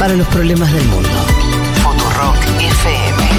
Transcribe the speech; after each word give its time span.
para 0.00 0.14
los 0.14 0.26
problemas 0.28 0.72
del 0.72 0.84
mundo. 0.86 1.08
Futurock 1.82 2.36
FM. 2.58 3.30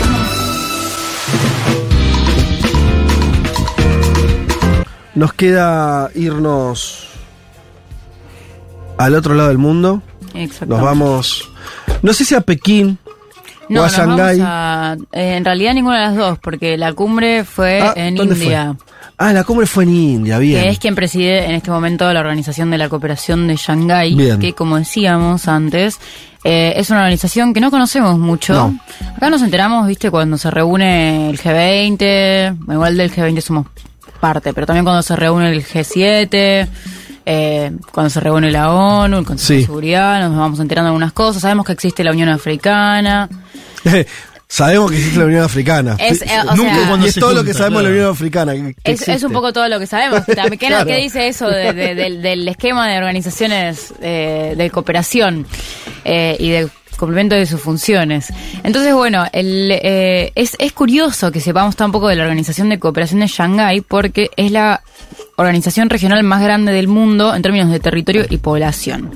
Nos 5.15 5.33
queda 5.33 6.09
irnos 6.15 7.07
al 8.97 9.15
otro 9.15 9.33
lado 9.35 9.49
del 9.49 9.57
mundo. 9.57 10.01
Exacto. 10.33 10.67
Nos 10.67 10.81
vamos, 10.81 11.49
no 12.01 12.13
sé 12.13 12.23
si 12.23 12.33
a 12.35 12.41
Pekín 12.41 12.97
No, 13.67 13.81
o 13.81 13.83
a 13.83 13.89
Shanghái. 13.89 14.39
a- 14.41 14.95
eh, 15.11 15.35
en 15.35 15.43
realidad 15.45 15.73
ninguna 15.73 15.99
de 15.99 16.05
las 16.07 16.15
dos, 16.15 16.39
porque 16.39 16.77
la 16.77 16.93
cumbre 16.93 17.43
fue 17.43 17.81
Ah, 17.81 17.93
en 17.97 18.15
¿dónde 18.15 18.35
India. 18.35 18.75
fue? 18.77 18.90
Ah, 19.23 19.33
la 19.33 19.43
cumbre 19.43 19.67
fue 19.67 19.83
en 19.83 19.93
India, 19.95 20.39
bien. 20.39 20.63
que 20.63 20.69
es 20.69 20.79
quien 20.79 20.95
preside 20.95 21.45
en 21.45 21.51
este 21.51 21.69
momento 21.69 22.11
la 22.11 22.21
Organización 22.21 22.71
de 22.71 22.79
la 22.79 22.89
Cooperación 22.89 23.47
de 23.47 23.55
Shanghái, 23.55 24.15
Bien. 24.15 24.39
que 24.39 24.53
como 24.53 24.77
decíamos 24.77 25.47
antes, 25.47 25.99
eh, 26.43 26.73
es 26.75 26.89
una 26.89 27.01
organización 27.01 27.53
que 27.53 27.61
no 27.61 27.69
conocemos 27.69 28.17
mucho. 28.17 28.53
No. 28.53 28.79
Acá 29.15 29.29
nos 29.29 29.43
enteramos, 29.43 29.85
viste, 29.87 30.09
cuando 30.09 30.39
se 30.39 30.49
reúne 30.49 31.29
el 31.29 31.39
G20, 31.39 32.55
bueno, 32.57 32.73
igual 32.73 32.97
del 32.97 33.11
G20 33.11 33.41
somos 33.41 33.67
parte, 34.19 34.53
pero 34.53 34.65
también 34.65 34.85
cuando 34.85 35.03
se 35.03 35.15
reúne 35.15 35.51
el 35.51 35.63
G7, 35.63 36.67
eh, 37.23 37.71
cuando 37.91 38.09
se 38.09 38.19
reúne 38.21 38.49
la 38.51 38.71
ONU, 38.73 39.19
el 39.19 39.25
Consejo 39.25 39.47
Sí. 39.47 39.55
de 39.59 39.65
Seguridad, 39.65 40.19
nos 40.27 40.35
vamos 40.35 40.59
enterando 40.59 40.87
de 40.87 40.89
algunas 40.93 41.13
cosas, 41.13 41.43
sabemos 41.43 41.65
que 41.67 41.73
existe 41.73 42.03
la 42.03 42.09
Unión 42.11 42.29
Africana. 42.29 43.29
Sabemos 44.53 44.91
que 44.91 44.97
existe 44.97 45.17
la 45.17 45.25
Unión 45.27 45.43
Africana. 45.43 45.95
Es, 45.97 46.21
eh, 46.23 46.25
o 46.49 46.55
Nunca 46.57 46.75
sea- 46.75 46.87
cuando 46.89 47.05
y 47.05 47.07
es 47.09 47.13
se 47.13 47.19
todo 47.21 47.33
lo 47.33 47.43
que 47.45 47.53
sabemos 47.53 47.83
de 47.83 47.87
la. 47.87 47.93
Unión 47.95 48.09
Africana. 48.11 48.51
que- 48.53 48.73
que 48.83 48.91
Es, 48.91 49.07
es 49.07 49.23
un 49.23 49.31
poco 49.31 49.53
todo 49.53 49.69
lo 49.69 49.79
que 49.79 49.87
sabemos. 49.87 50.25
También, 50.25 50.49
¿Qué, 50.59 50.67
Claro. 50.67 50.85
qué 50.85 50.97
dice 50.97 51.29
eso 51.29 51.47
de- 51.47 51.71
de- 51.71 51.95
del, 51.95 52.21
del 52.21 52.45
esquema 52.49 52.89
de 52.89 52.97
organizaciones 52.97 53.93
eh, 54.01 54.53
de 54.57 54.69
cooperación 54.69 55.47
eh, 56.03 56.35
y 56.37 56.49
de 56.49 56.67
complemento 57.01 57.35
de 57.35 57.45
sus 57.45 57.59
funciones? 57.59 58.31
Entonces, 58.63 58.93
bueno, 58.93 59.25
el, 59.33 59.71
eh, 59.71 60.31
es, 60.35 60.55
es 60.59 60.71
curioso 60.71 61.31
que 61.31 61.41
sepamos 61.41 61.75
tan 61.75 61.91
poco 61.91 62.07
de 62.07 62.15
la 62.15 62.23
Organización 62.23 62.69
de 62.69 62.79
Cooperación 62.79 63.19
de 63.19 63.27
Shanghái 63.27 63.81
porque 63.81 64.29
es 64.37 64.51
la 64.51 64.81
organización 65.35 65.89
regional 65.89 66.23
más 66.23 66.41
grande 66.41 66.71
del 66.71 66.87
mundo 66.87 67.33
en 67.35 67.41
términos 67.41 67.71
de 67.71 67.79
territorio 67.79 68.25
y 68.29 68.37
población. 68.37 69.11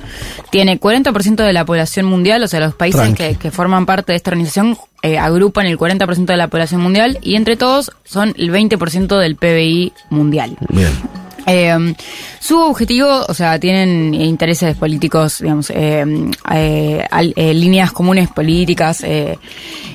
Tiene 0.50 0.80
40% 0.80 1.36
de 1.36 1.53
la 1.53 1.66
población 1.66 2.08
mundial, 2.08 2.44
o 2.44 2.47
sea, 2.47 2.59
los 2.59 2.75
países 2.75 3.16
que 3.16 3.52
forman 3.52 3.86
parte 3.86 4.11
de 4.11 4.17
esta 4.17 4.31
organización 4.31 4.78
eh, 5.02 5.19
agrupan 5.19 5.67
el 5.67 5.78
40% 5.78 6.25
de 6.25 6.38
la 6.38 6.47
población 6.47 6.81
mundial 6.81 7.19
y 7.22 7.36
entre 7.36 7.58
todos 7.58 7.91
son 8.03 8.33
el 8.38 8.52
20% 8.52 9.19
del 9.19 9.36
PBI 9.36 9.94
mundial. 10.09 10.58
Bien. 10.69 11.14
Eh, 11.47 11.93
su 12.39 12.57
objetivo, 12.59 13.25
o 13.27 13.33
sea, 13.33 13.59
tienen 13.59 14.13
intereses 14.13 14.75
políticos, 14.75 15.39
digamos, 15.39 15.69
eh, 15.69 16.05
eh, 16.53 17.05
eh, 17.35 17.53
líneas 17.53 17.91
comunes 17.91 18.29
políticas, 18.29 19.03
eh, 19.03 19.38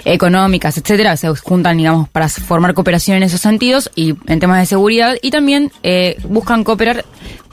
económicas, 0.04 0.76
etcétera, 0.78 1.16
se 1.16 1.28
juntan, 1.28 1.76
digamos, 1.76 2.08
para 2.08 2.28
formar 2.28 2.74
cooperación 2.74 3.18
en 3.18 3.24
esos 3.24 3.40
sentidos 3.40 3.90
y 3.94 4.14
en 4.26 4.40
temas 4.40 4.60
de 4.60 4.66
seguridad 4.66 5.14
y 5.22 5.30
también 5.30 5.72
eh, 5.82 6.16
buscan 6.28 6.64
cooperar 6.64 7.04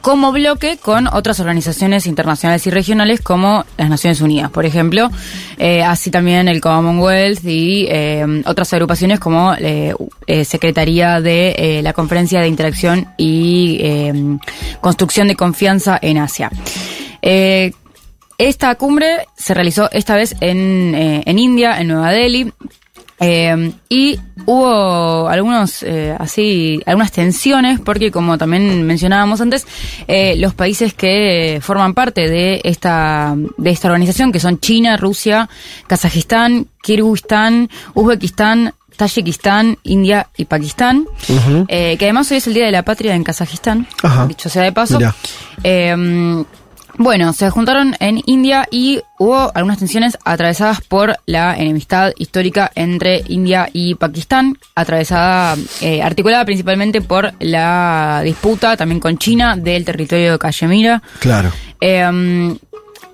como 0.01 0.31
bloque 0.31 0.77
con 0.77 1.07
otras 1.07 1.39
organizaciones 1.39 2.05
internacionales 2.05 2.65
y 2.67 2.69
regionales 2.69 3.21
como 3.21 3.65
las 3.77 3.89
Naciones 3.89 4.21
Unidas, 4.21 4.51
por 4.51 4.65
ejemplo, 4.65 5.09
eh, 5.57 5.83
así 5.83 6.11
también 6.11 6.47
el 6.47 6.61
Commonwealth 6.61 7.43
y 7.43 7.87
eh, 7.89 8.43
otras 8.45 8.71
agrupaciones 8.73 9.19
como 9.19 9.53
eh, 9.55 9.93
eh, 10.27 10.45
Secretaría 10.45 11.21
de 11.21 11.81
la 11.83 11.93
Conferencia 11.93 12.39
de 12.39 12.47
Interacción 12.47 13.07
y 13.17 13.81
Construcción 14.81 15.27
de 15.27 15.35
Confianza 15.35 15.99
en 16.01 16.17
Asia. 16.17 16.51
Esta 17.21 18.75
cumbre 18.75 19.25
se 19.35 19.53
realizó 19.53 19.89
esta 19.91 20.15
vez 20.15 20.35
en, 20.41 20.93
en 20.95 21.39
India, 21.39 21.79
en 21.81 21.87
Nueva 21.87 22.11
Delhi, 22.11 22.53
y 23.89 24.19
hubo 24.47 25.27
algunos, 25.27 25.83
eh, 25.83 26.15
así, 26.17 26.81
algunas 26.85 27.11
tensiones, 27.11 27.81
porque 27.81 28.11
como 28.11 28.37
también 28.37 28.83
mencionábamos 28.83 29.41
antes, 29.41 29.67
eh, 30.07 30.35
los 30.37 30.53
países 30.53 30.93
que 30.93 31.59
forman 31.61 31.93
parte 31.93 32.29
de 32.29 32.61
esta, 32.63 33.35
de 33.57 33.69
esta 33.69 33.89
organización, 33.89 34.31
que 34.31 34.39
son 34.39 34.59
China, 34.61 34.95
Rusia, 34.95 35.49
Kazajistán, 35.87 36.67
Kirguistán, 36.81 37.69
Uzbekistán, 37.93 38.73
Tayikistán, 38.95 39.77
India 39.83 40.29
y 40.37 40.45
Pakistán, 40.45 41.05
eh, 41.67 41.97
que 41.99 42.05
además 42.05 42.31
hoy 42.31 42.37
es 42.37 42.47
el 42.47 42.53
Día 42.53 42.65
de 42.65 42.71
la 42.71 42.83
Patria 42.83 43.15
en 43.15 43.25
Kazajistán, 43.25 43.85
Ajá. 44.01 44.27
dicho 44.27 44.47
sea 44.47 44.63
de 44.63 44.71
paso. 44.71 44.97
Bueno, 46.97 47.31
se 47.33 47.49
juntaron 47.49 47.95
en 47.99 48.21
India 48.25 48.67
y 48.71 49.01
hubo 49.19 49.51
algunas 49.53 49.77
tensiones 49.77 50.17
atravesadas 50.25 50.81
por 50.81 51.17
la 51.25 51.55
enemistad 51.55 52.11
histórica 52.17 52.71
entre 52.75 53.23
India 53.27 53.69
y 53.71 53.95
Pakistán, 53.95 54.57
atravesada, 54.75 55.55
eh, 55.81 56.01
articulada 56.01 56.43
principalmente 56.45 57.01
por 57.01 57.33
la 57.39 58.21
disputa 58.23 58.75
también 58.75 58.99
con 58.99 59.17
China 59.17 59.55
del 59.55 59.85
territorio 59.85 60.33
de 60.33 60.39
Cachemira. 60.39 61.01
Claro. 61.19 61.51
Eh, 61.79 62.57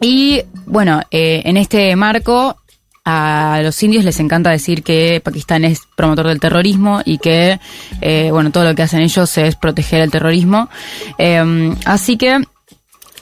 y 0.03 0.41
bueno, 0.65 1.01
eh, 1.11 1.41
en 1.45 1.57
este 1.57 1.95
marco 1.95 2.57
a 3.05 3.59
los 3.63 3.81
indios 3.83 4.05
les 4.05 4.19
encanta 4.19 4.49
decir 4.49 4.83
que 4.83 5.21
Pakistán 5.23 5.65
es 5.65 5.81
promotor 5.95 6.27
del 6.27 6.39
terrorismo 6.39 7.01
y 7.03 7.17
que 7.17 7.59
eh, 8.01 8.29
bueno 8.31 8.51
todo 8.51 8.63
lo 8.63 8.75
que 8.75 8.81
hacen 8.81 9.01
ellos 9.01 9.37
es 9.37 9.55
proteger 9.55 10.01
el 10.01 10.11
terrorismo. 10.11 10.69
Eh, 11.17 11.73
así 11.85 12.17
que 12.17 12.43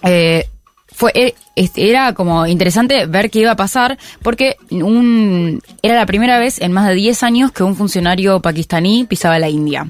eh, 0.04 0.48
fue 0.94 1.12
eh, 1.16 1.36
este, 1.56 1.90
era 1.90 2.14
como 2.14 2.46
interesante 2.48 3.06
ver 3.06 3.30
qué 3.30 3.40
iba 3.40 3.52
a 3.52 3.56
pasar 3.56 3.98
porque 4.22 4.58
un 4.70 5.62
era 5.82 5.96
la 5.96 6.06
primera 6.06 6.38
vez 6.38 6.60
en 6.62 6.72
más 6.74 6.88
de 6.88 6.96
10 6.96 7.24
años 7.24 7.52
que 7.52 7.64
un 7.64 7.76
funcionario 7.76 8.40
pakistaní 8.42 9.06
pisaba 9.06 9.40
la 9.40 9.50
India. 9.50 9.88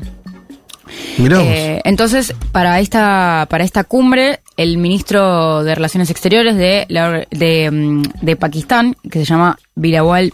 Eh, 1.42 1.82
entonces, 1.86 2.34
para 2.52 2.80
esta, 2.82 3.48
para 3.50 3.64
esta 3.64 3.84
cumbre, 3.86 4.42
el 4.58 4.78
ministro 4.78 5.64
de 5.64 5.74
Relaciones 5.76 6.10
Exteriores 6.10 6.56
de, 6.58 6.86
la- 6.90 7.26
de, 7.32 7.72
mm, 7.72 8.02
de 8.22 8.36
Pakistán, 8.36 8.96
que 9.10 9.20
se 9.20 9.26
llama 9.26 9.58
Bilawal 9.76 10.34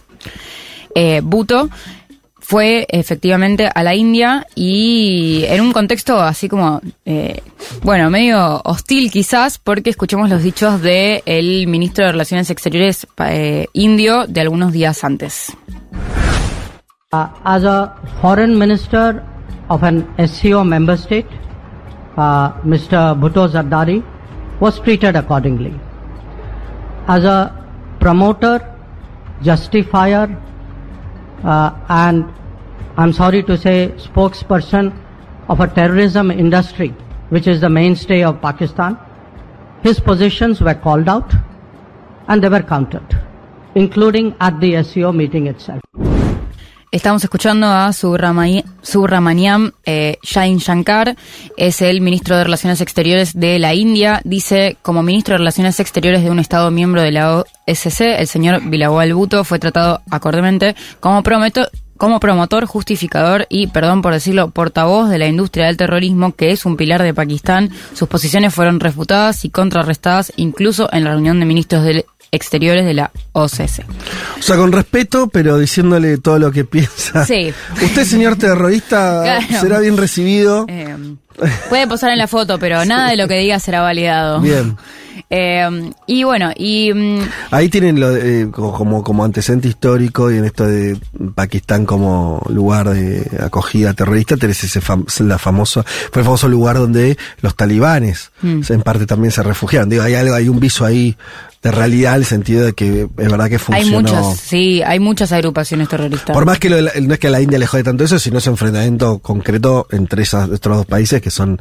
eh, 0.94 1.20
Bhutto, 1.22 1.70
fue 2.48 2.86
efectivamente 2.88 3.68
a 3.74 3.82
la 3.82 3.94
India 3.94 4.46
y 4.54 5.44
en 5.48 5.60
un 5.60 5.70
contexto 5.70 6.18
así 6.18 6.48
como, 6.48 6.80
eh, 7.04 7.42
bueno, 7.82 8.08
medio 8.08 8.62
hostil 8.64 9.10
quizás, 9.10 9.58
porque 9.58 9.90
escuchamos 9.90 10.30
los 10.30 10.42
dichos 10.42 10.80
del 10.80 11.20
el 11.26 11.66
ministro 11.66 12.06
de 12.06 12.12
Relaciones 12.12 12.48
Exteriores 12.48 13.06
eh, 13.18 13.66
indio 13.74 14.26
de 14.26 14.40
algunos 14.40 14.72
días 14.72 15.04
antes. 15.04 15.54
Uh, 17.12 17.26
as 17.44 17.64
a 17.64 17.94
foreign 18.22 18.58
minister 18.58 19.22
of 19.68 19.82
an 19.82 20.06
SCO 20.16 20.64
member 20.64 20.96
state, 20.96 21.28
uh, 22.16 22.52
Mr. 22.64 23.14
Bhutto 23.20 23.46
Zardari 23.48 24.02
was 24.58 24.80
treated 24.80 25.16
accordingly. 25.16 25.78
As 27.06 27.26
a 27.26 27.52
promoter, 28.00 28.62
justifier, 29.42 30.47
Uh, 31.44 31.72
and 31.88 32.24
I'm 32.96 33.12
sorry 33.12 33.42
to 33.44 33.56
say 33.56 33.92
spokesperson 33.96 34.92
of 35.48 35.60
a 35.60 35.68
terrorism 35.68 36.30
industry, 36.30 36.88
which 37.28 37.46
is 37.46 37.60
the 37.60 37.70
mainstay 37.70 38.22
of 38.22 38.40
Pakistan, 38.42 38.98
his 39.82 40.00
positions 40.00 40.60
were 40.60 40.74
called 40.74 41.08
out 41.08 41.32
and 42.26 42.42
they 42.42 42.48
were 42.48 42.62
countered, 42.62 43.18
including 43.74 44.34
at 44.40 44.60
the 44.60 44.74
SEO 44.74 45.14
meeting 45.14 45.46
itself. 45.46 45.80
Estamos 46.90 47.22
escuchando 47.22 47.66
a 47.66 47.88
Subramani- 47.90 48.64
Subramaniam 48.80 49.72
eh, 49.84 50.16
Shankar, 50.22 51.16
es 51.58 51.82
el 51.82 52.00
ministro 52.00 52.34
de 52.36 52.44
Relaciones 52.44 52.80
Exteriores 52.80 53.38
de 53.38 53.58
la 53.58 53.74
India. 53.74 54.22
Dice, 54.24 54.78
como 54.80 55.02
ministro 55.02 55.34
de 55.34 55.38
Relaciones 55.38 55.80
Exteriores 55.80 56.22
de 56.24 56.30
un 56.30 56.38
Estado 56.38 56.70
miembro 56.70 57.02
de 57.02 57.12
la 57.12 57.44
OSCE, 57.66 58.18
el 58.20 58.26
señor 58.26 58.62
Bilawal 58.70 59.12
Bhutto 59.12 59.44
fue 59.44 59.58
tratado 59.58 60.00
acordemente 60.10 60.74
como, 61.00 61.22
prometo- 61.22 61.68
como 61.98 62.20
promotor, 62.20 62.64
justificador 62.64 63.46
y, 63.50 63.66
perdón 63.66 64.00
por 64.00 64.14
decirlo, 64.14 64.50
portavoz 64.50 65.10
de 65.10 65.18
la 65.18 65.26
industria 65.26 65.66
del 65.66 65.76
terrorismo, 65.76 66.32
que 66.34 66.52
es 66.52 66.64
un 66.64 66.78
pilar 66.78 67.02
de 67.02 67.12
Pakistán. 67.12 67.70
Sus 67.92 68.08
posiciones 68.08 68.54
fueron 68.54 68.80
refutadas 68.80 69.44
y 69.44 69.50
contrarrestadas 69.50 70.32
incluso 70.36 70.88
en 70.90 71.04
la 71.04 71.10
reunión 71.10 71.38
de 71.38 71.44
ministros 71.44 71.84
de 71.84 72.06
Exteriores 72.30 72.84
de 72.84 72.94
la 72.94 73.10
OSCE. 73.32 73.84
O 74.38 74.42
sea, 74.42 74.56
con 74.56 74.70
respeto, 74.72 75.28
pero 75.28 75.58
diciéndole 75.58 76.18
todo 76.18 76.38
lo 76.38 76.52
que 76.52 76.64
piensa. 76.66 77.24
Sí. 77.24 77.52
Usted, 77.82 78.04
señor 78.04 78.36
terrorista, 78.36 79.22
Claro. 79.48 79.60
será 79.60 79.78
bien 79.80 79.96
recibido. 79.96 80.66
Eh, 80.68 80.94
Puede 81.68 81.86
posar 81.86 82.10
en 82.10 82.18
la 82.18 82.26
foto, 82.26 82.58
pero 82.58 82.84
nada 82.84 83.10
de 83.10 83.16
lo 83.16 83.28
que 83.28 83.38
diga 83.38 83.58
será 83.58 83.80
validado. 83.80 84.40
Bien. 84.40 84.76
Eh, 85.30 85.90
y 86.06 86.22
bueno, 86.22 86.52
y 86.56 86.92
mm, 86.94 87.18
Ahí 87.50 87.68
tienen 87.68 87.98
lo 87.98 88.10
de- 88.12 88.42
eh, 88.42 88.48
como, 88.52 89.02
como, 89.02 89.24
antecedente 89.24 89.66
histórico 89.68 90.30
y 90.30 90.38
en 90.38 90.44
esto 90.44 90.64
de 90.64 90.96
Pakistán 91.34 91.84
como 91.84 92.40
lugar 92.48 92.88
de 92.90 93.28
acogida 93.40 93.92
terrorista, 93.94 94.36
tenés 94.36 94.62
ese 94.62 94.80
fam- 94.80 95.04
la 95.26 95.36
famosa, 95.38 95.82
fue 96.12 96.20
el 96.22 96.24
famoso 96.24 96.48
lugar 96.48 96.78
donde 96.78 97.18
los 97.42 97.56
talibanes 97.56 98.30
Mm. 98.42 98.60
en 98.68 98.82
parte 98.82 99.06
también 99.06 99.32
se 99.32 99.42
refugiaron. 99.42 99.88
Digo, 99.90 100.04
hay 100.04 100.14
algo, 100.14 100.34
hay 100.34 100.48
un 100.48 100.60
viso 100.60 100.84
ahí 100.86 101.16
de 101.60 101.72
realidad 101.72 102.14
en 102.14 102.20
el 102.20 102.24
sentido 102.24 102.64
de 102.64 102.72
que 102.72 103.02
es 103.02 103.28
verdad 103.30 103.48
que 103.48 103.56
hay 103.56 103.58
funcionó. 103.58 104.00
muchas, 104.02 104.36
sí, 104.38 104.80
hay 104.82 105.00
muchas 105.00 105.32
agrupaciones 105.32 105.88
terroristas. 105.88 106.32
Por 106.32 106.46
más 106.46 106.60
que 106.60 106.70
lo 106.70 106.76
de 106.76 106.82
la- 106.82 106.92
no 107.02 107.12
es 107.12 107.18
que 107.18 107.26
a 107.26 107.30
la 107.30 107.40
India 107.42 107.58
le 107.58 107.66
jode 107.66 107.82
tanto 107.82 108.04
eso, 108.04 108.20
sino 108.20 108.38
ese 108.38 108.48
enfrentamiento 108.50 109.18
concreto 109.18 109.88
entre 109.90 110.22
esas, 110.22 110.48
estos 110.50 110.76
dos 110.76 110.86
países 110.86 111.20
que 111.20 111.27
son 111.30 111.60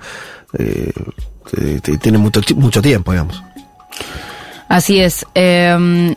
eh, 0.57 0.91
tienen 2.01 2.21
mucho, 2.21 2.41
mucho 2.55 2.81
tiempo, 2.81 3.11
digamos. 3.11 3.41
Así 4.67 4.99
es. 4.99 5.25
eh, 5.33 6.13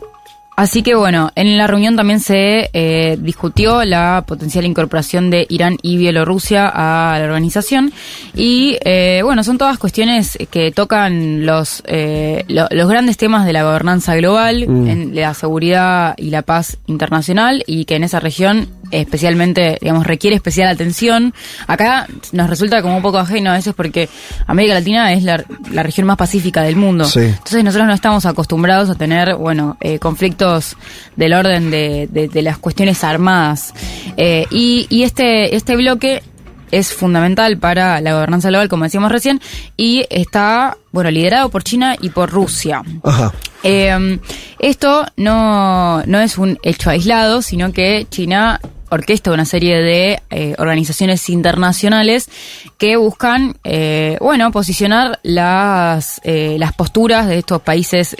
así 0.57 0.83
que 0.83 0.93
bueno, 0.93 1.31
en 1.35 1.57
la 1.57 1.65
reunión 1.67 1.95
también 1.95 2.19
se 2.19 2.69
eh, 2.73 3.17
discutió 3.19 3.83
la 3.85 4.25
potencial 4.27 4.65
incorporación 4.65 5.29
de 5.29 5.47
Irán 5.49 5.77
y 5.81 5.97
Bielorrusia 5.97 6.67
a 6.67 7.17
la 7.17 7.25
organización. 7.25 7.93
Y 8.35 8.77
eh, 8.83 9.21
bueno, 9.23 9.43
son 9.43 9.57
todas 9.57 9.77
cuestiones 9.79 10.37
que 10.51 10.71
tocan 10.71 11.45
los, 11.45 11.81
eh, 11.87 12.43
lo- 12.49 12.67
los 12.69 12.89
grandes 12.89 13.15
temas 13.17 13.45
de 13.45 13.53
la 13.53 13.63
gobernanza 13.63 14.15
global, 14.17 14.67
Mm. 14.67 14.87
en 14.87 15.15
la 15.15 15.33
seguridad 15.33 16.13
y 16.17 16.29
la 16.29 16.41
paz 16.41 16.77
internacional, 16.87 17.63
y 17.65 17.85
que 17.85 17.95
en 17.95 18.03
esa 18.03 18.19
región 18.19 18.67
especialmente, 18.91 19.77
digamos, 19.81 20.05
requiere 20.05 20.35
especial 20.35 20.67
atención. 20.69 21.33
Acá 21.67 22.07
nos 22.31 22.49
resulta 22.49 22.81
como 22.81 22.97
un 22.97 23.01
poco 23.01 23.17
ajeno 23.17 23.51
a 23.51 23.53
veces 23.53 23.73
porque 23.75 24.09
América 24.47 24.73
Latina 24.75 25.13
es 25.13 25.23
la, 25.23 25.43
la 25.71 25.83
región 25.83 26.07
más 26.07 26.17
pacífica 26.17 26.61
del 26.63 26.75
mundo. 26.75 27.05
Sí. 27.05 27.19
Entonces 27.21 27.63
nosotros 27.63 27.87
no 27.87 27.93
estamos 27.93 28.25
acostumbrados 28.25 28.89
a 28.89 28.95
tener, 28.95 29.35
bueno, 29.35 29.77
eh, 29.81 29.99
conflictos 29.99 30.75
del 31.15 31.33
orden 31.33 31.71
de, 31.71 32.07
de- 32.11 32.27
de 32.27 32.41
las 32.41 32.57
cuestiones 32.57 33.03
armadas. 33.03 33.73
Eh, 34.17 34.45
y, 34.51 34.87
y 34.89 35.03
este, 35.03 35.55
este 35.55 35.75
bloque 35.75 36.23
es 36.71 36.93
fundamental 36.93 37.57
para 37.57 37.99
la 37.99 38.13
gobernanza 38.13 38.47
global, 38.47 38.69
como 38.69 38.85
decíamos 38.85 39.11
recién, 39.11 39.41
y 39.75 40.05
está, 40.09 40.77
bueno, 40.93 41.11
liderado 41.11 41.49
por 41.49 41.63
China 41.63 41.97
y 41.99 42.09
por 42.11 42.29
Rusia. 42.29 42.81
Ajá. 43.03 43.33
Eh, 43.63 44.19
esto 44.59 45.05
no, 45.17 46.01
no 46.05 46.19
es 46.21 46.37
un 46.37 46.57
hecho 46.63 46.89
aislado, 46.89 47.41
sino 47.41 47.73
que 47.73 48.07
China 48.09 48.61
orquesta 48.91 49.31
una 49.31 49.45
serie 49.45 49.81
de 49.81 50.21
eh, 50.29 50.55
organizaciones 50.59 51.27
internacionales 51.29 52.29
que 52.77 52.97
buscan, 52.97 53.57
eh, 53.63 54.17
bueno, 54.21 54.51
posicionar 54.51 55.19
las, 55.23 56.21
eh, 56.23 56.57
las 56.59 56.73
posturas 56.73 57.27
de 57.27 57.39
estos 57.39 57.61
países 57.61 58.15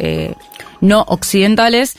no 0.79 1.01
occidentales 1.07 1.95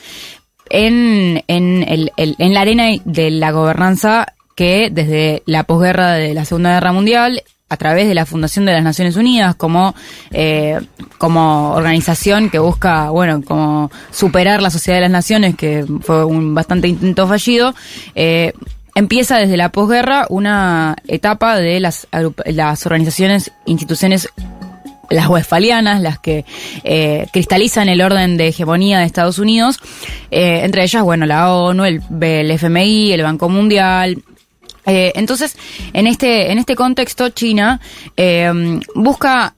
en, 0.69 1.43
en, 1.47 1.83
el- 1.87 2.11
en 2.17 2.53
la 2.53 2.61
arena 2.61 2.85
de 3.05 3.31
la 3.31 3.51
gobernanza 3.51 4.33
que 4.55 4.89
desde 4.91 5.41
la 5.45 5.63
posguerra 5.63 6.13
de 6.13 6.33
la 6.33 6.45
Segunda 6.45 6.73
Guerra 6.73 6.91
Mundial 6.91 7.41
a 7.73 7.77
través 7.77 8.07
de 8.07 8.13
la 8.13 8.25
Fundación 8.25 8.65
de 8.65 8.73
las 8.73 8.83
Naciones 8.83 9.15
Unidas 9.15 9.55
como 9.55 9.95
eh, 10.31 10.79
como 11.17 11.71
organización 11.71 12.49
que 12.49 12.59
busca 12.59 13.09
bueno 13.09 13.41
como 13.41 13.91
superar 14.11 14.61
la 14.61 14.69
Sociedad 14.69 14.97
de 14.97 15.01
las 15.01 15.11
Naciones 15.11 15.55
que 15.55 15.85
fue 16.01 16.23
un 16.23 16.53
bastante 16.53 16.87
intento 16.87 17.27
fallido 17.27 17.73
eh, 18.15 18.53
empieza 18.95 19.37
desde 19.37 19.57
la 19.57 19.69
posguerra 19.69 20.27
una 20.29 20.95
etapa 21.07 21.57
de 21.57 21.79
las 21.79 22.07
las 22.45 22.85
organizaciones 22.85 23.51
instituciones 23.65 24.29
las 25.09 25.27
westfalianas, 25.27 26.01
las 26.01 26.17
que 26.17 26.43
eh, 26.83 27.27
cristalizan 27.31 27.87
el 27.87 28.01
orden 28.01 28.35
de 28.35 28.47
hegemonía 28.47 28.97
de 28.97 29.05
Estados 29.05 29.37
Unidos, 29.37 29.77
entre 30.31 30.81
ellas, 30.81 31.03
bueno, 31.03 31.27
la 31.27 31.53
ONU, 31.53 31.83
el 31.85 32.01
FMI, 32.49 33.11
el 33.11 33.21
Banco 33.21 33.47
Mundial. 33.47 34.23
Eh, 34.85 35.13
entonces, 35.15 35.57
en 35.93 36.07
este, 36.07 36.51
en 36.51 36.57
este 36.57 36.75
contexto, 36.75 37.29
China 37.29 37.79
eh, 38.17 38.79
busca 38.95 39.53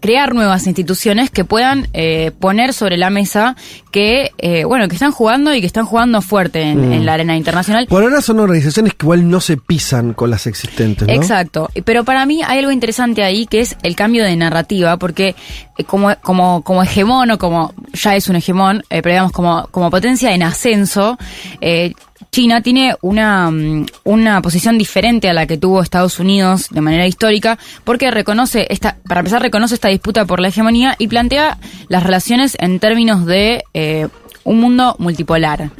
crear 0.00 0.34
nuevas 0.34 0.66
instituciones 0.66 1.30
que 1.30 1.44
puedan 1.44 1.88
eh, 1.92 2.30
poner 2.38 2.72
sobre 2.72 2.96
la 2.96 3.10
mesa 3.10 3.56
que, 3.90 4.30
eh, 4.38 4.64
bueno, 4.64 4.88
que 4.88 4.94
están 4.94 5.10
jugando 5.10 5.54
y 5.54 5.60
que 5.60 5.66
están 5.66 5.86
jugando 5.86 6.22
fuerte 6.22 6.62
en, 6.62 6.92
en 6.92 7.06
la 7.06 7.14
arena 7.14 7.36
internacional. 7.36 7.86
Por 7.86 8.02
ahora 8.02 8.20
son 8.20 8.38
organizaciones 8.40 8.94
que 8.94 9.04
igual 9.04 9.28
no 9.28 9.40
se 9.40 9.56
pisan 9.56 10.12
con 10.12 10.30
las 10.30 10.46
existentes, 10.46 11.08
¿no? 11.08 11.12
Exacto, 11.12 11.70
pero 11.84 12.04
para 12.04 12.26
mí 12.26 12.42
hay 12.46 12.58
algo 12.58 12.70
interesante 12.70 13.24
ahí 13.24 13.46
que 13.46 13.60
es 13.60 13.76
el 13.82 13.96
cambio 13.96 14.24
de 14.24 14.36
narrativa, 14.36 14.96
porque 14.96 15.34
eh, 15.76 15.84
como, 15.84 16.14
como, 16.22 16.62
como 16.62 16.82
hegemón 16.82 17.30
o 17.32 17.38
como 17.38 17.74
ya 17.92 18.14
es 18.14 18.28
un 18.28 18.36
hegemón, 18.36 18.84
pero 18.88 19.08
digamos 19.08 19.32
como, 19.32 19.66
como 19.70 19.90
potencia 19.90 20.32
en 20.32 20.42
ascenso, 20.42 21.18
eh, 21.60 21.94
China 22.36 22.60
tiene 22.60 22.94
una, 23.00 23.50
mm, 23.50 23.86
una 24.04 24.42
posición 24.42 24.76
diferente 24.76 25.30
a 25.30 25.32
la 25.32 25.46
que 25.46 25.56
tuvo 25.56 25.80
Estados 25.80 26.20
Unidos 26.20 26.68
de 26.68 26.82
manera 26.82 27.06
histórica, 27.06 27.58
porque 27.82 28.10
reconoce 28.10 28.66
esta, 28.68 28.98
para 29.08 29.20
empezar 29.20 29.40
reconoce 29.40 29.74
esta 29.74 29.88
disputa 29.88 30.26
por 30.26 30.40
la 30.40 30.48
hegemonía 30.48 30.96
y 30.98 31.08
plantea 31.08 31.56
las 31.88 32.02
relaciones 32.02 32.54
en 32.60 32.78
términos 32.78 33.24
de 33.24 33.64
eh, 33.72 34.08
un 34.44 34.60
mundo 34.60 34.96
multipolar. 34.98 35.70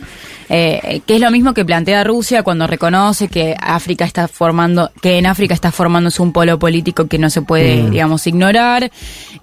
Eh, 0.49 1.01
que 1.07 1.17
es 1.17 1.21
lo 1.21 1.31
mismo 1.31 1.55
que 1.55 1.65
plantea 1.65 2.05
Rusia 2.05 2.43
cuando 2.43 2.67
reconoce 2.67 3.29
que 3.29 3.57
África 3.61 4.05
está 4.05 4.29
formando, 4.29 4.91
que 5.03 5.19
en 5.19 5.27
África 5.27 5.55
está 5.55 5.73
formándose 5.73 6.23
un 6.23 6.33
polo 6.33 6.59
político 6.59 7.07
que 7.07 7.19
no 7.19 7.31
se 7.31 7.43
puede, 7.43 7.91
digamos, 7.91 8.27
ignorar. 8.27 8.91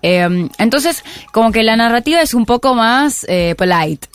Eh, 0.01 0.49
entonces, 0.57 1.03
como 1.31 1.51
que 1.51 1.63
la 1.63 1.75
narrativa 1.75 2.21
es 2.21 2.33
un 2.33 2.45
poco 2.45 2.73
más 2.73 3.25
eh, 3.27 3.55
polite. 3.57 4.07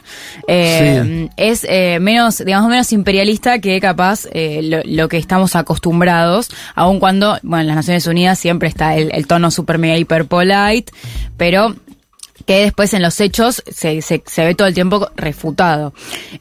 Eh, 0.46 1.28
Es 1.36 1.66
eh, 1.68 1.98
menos, 2.00 2.38
digamos, 2.44 2.70
menos 2.70 2.92
imperialista 2.92 3.58
que 3.58 3.80
capaz 3.80 4.26
eh, 4.32 4.60
lo, 4.62 4.80
lo 4.84 5.08
que 5.08 5.18
estamos 5.18 5.56
acostumbrados, 5.56 6.50
aun 6.74 6.98
cuando, 7.00 7.38
bueno, 7.42 7.62
en 7.62 7.66
las 7.68 7.76
Naciones 7.76 8.06
Unidas 8.06 8.38
siempre 8.38 8.68
está 8.68 8.96
el, 8.96 9.10
el 9.12 9.26
tono 9.26 9.50
super 9.50 9.78
mega 9.78 9.96
hiper 9.96 10.26
polite, 10.26 10.92
pero 11.36 11.74
que 12.48 12.62
después 12.62 12.94
en 12.94 13.02
los 13.02 13.20
hechos 13.20 13.62
se, 13.70 14.00
se, 14.00 14.22
se 14.24 14.42
ve 14.42 14.54
todo 14.54 14.68
el 14.68 14.72
tiempo 14.72 15.10
refutado. 15.16 15.92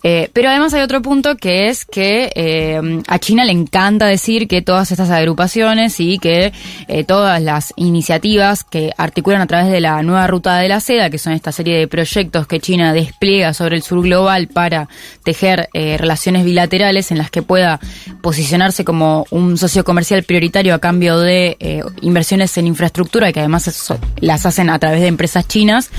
Eh, 0.04 0.30
pero 0.32 0.48
además 0.48 0.74
hay 0.74 0.82
otro 0.82 1.02
punto 1.02 1.36
que 1.36 1.68
es 1.68 1.84
que 1.84 2.32
eh, 2.34 3.02
a 3.10 3.20
China 3.20 3.44
le 3.44 3.52
encanta 3.52 4.06
decir 4.06 4.48
que 4.48 4.62
todas 4.62 4.90
estas 4.90 5.10
agrupaciones 5.10 6.00
y 6.00 6.18
que 6.18 6.54
eh, 6.88 7.04
todas 7.04 7.42
las 7.42 7.74
iniciativas 7.76 8.64
que 8.64 8.94
articulan 8.98 9.42
a 9.42 9.48
través 9.48 9.70
de 9.70 9.82
la 9.82 10.02
nueva 10.02 10.28
ruta 10.28 10.58
de 10.60 10.70
la 10.70 10.80
seda, 10.80 11.10
que 11.10 11.18
son 11.18 11.34
esta 11.34 11.52
serie 11.52 11.78
de 11.78 11.90
proyectos 11.90 12.48
que 12.48 12.62
China 12.62 12.94
despliega 12.94 13.54
sobre 13.54 13.76
el 13.76 13.82
sur 13.82 14.02
global 14.02 14.48
para 14.48 14.88
tejer 15.26 15.68
relaciones 15.74 16.46
bilaterales 16.46 17.12
en 17.12 17.18
las 17.18 17.30
que 17.30 17.42
pueda 17.42 17.82
posicionarse 18.22 18.86
como 18.86 19.26
un 19.32 19.58
socio 19.58 19.84
comercial 19.84 20.24
prioritario 20.24 20.74
a 20.74 20.80
cambio 20.80 21.20
de 21.20 21.84
inversiones 22.02 22.58
en 22.58 22.68
infraestructura, 22.68 23.34
que 23.34 23.42
además 23.42 23.92
las 24.22 24.46
hacen 24.46 24.70
a 24.70 24.80
través 24.80 25.02
de 25.02 25.08
empresas 25.08 25.48
chinas, 25.48 25.92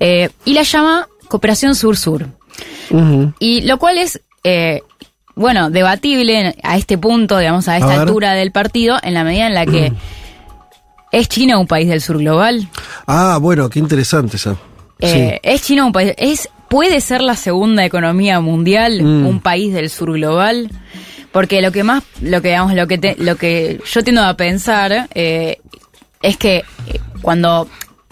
eh, 0.00 0.30
y 0.44 0.54
la 0.54 0.62
llama 0.62 1.08
Cooperación 1.28 1.74
Sur-Sur. 1.74 2.26
Y 3.38 3.62
lo 3.62 3.78
cual 3.78 3.98
es, 3.98 4.20
eh, 4.44 4.82
bueno, 5.34 5.70
debatible 5.70 6.54
a 6.62 6.76
este 6.76 6.96
punto, 6.98 7.38
digamos, 7.38 7.68
a 7.68 7.76
esta 7.76 8.00
altura 8.02 8.32
del 8.34 8.52
partido, 8.52 8.96
en 9.02 9.14
la 9.14 9.24
medida 9.24 9.46
en 9.46 9.54
la 9.54 9.66
que 9.66 9.92
es 11.12 11.28
China 11.28 11.58
un 11.58 11.66
país 11.66 11.88
del 11.88 12.00
sur 12.00 12.18
global. 12.18 12.68
Ah, 13.06 13.38
bueno, 13.40 13.68
qué 13.68 13.78
interesante 13.78 14.36
eso. 14.36 14.58
Eh, 14.98 15.40
¿Es 15.42 15.62
China 15.62 15.84
un 15.84 15.92
país? 15.92 16.14
¿Es, 16.16 16.48
¿Puede 16.68 17.00
ser 17.00 17.20
la 17.20 17.36
segunda 17.36 17.84
economía 17.84 18.40
mundial 18.40 19.02
Mm. 19.02 19.26
un 19.26 19.40
país 19.40 19.72
del 19.74 19.90
sur 19.90 20.12
global? 20.12 20.70
Porque 21.32 21.60
lo 21.60 21.70
que 21.70 21.84
más, 21.84 22.02
lo 22.22 22.40
que 22.40 22.48
digamos, 22.48 22.74
lo 22.74 22.86
que 22.86 22.96
te- 22.98 23.16
lo 23.18 23.36
que 23.36 23.80
yo 23.84 24.02
tiendo 24.02 24.22
a 24.22 24.34
pensar 24.38 25.08
eh, 25.14 25.58
es 26.22 26.36
que 26.38 26.64
cuando 27.20 27.68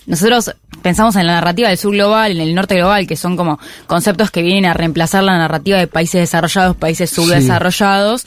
nosotros 0.07 0.55
pensamos 0.85 1.17
en 1.17 1.27
la 1.27 1.33
narrativa 1.37 1.69
del 1.71 1.79
sur 1.79 1.93
global, 1.93 2.31
en 2.33 2.41
el 2.41 2.55
norte 2.55 2.77
global, 2.77 3.07
que 3.07 3.17
son 3.17 3.37
como 3.37 3.59
conceptos 3.87 4.31
que 4.31 4.43
vienen 4.43 4.67
a 4.67 4.75
reemplazar 4.75 5.25
la 5.25 5.39
narrativa 5.39 5.79
de 5.79 5.87
países 5.89 6.21
desarrollados, 6.21 6.77
países 6.77 7.09
Sí. 7.11 7.17
subdesarrollados, 7.17 8.27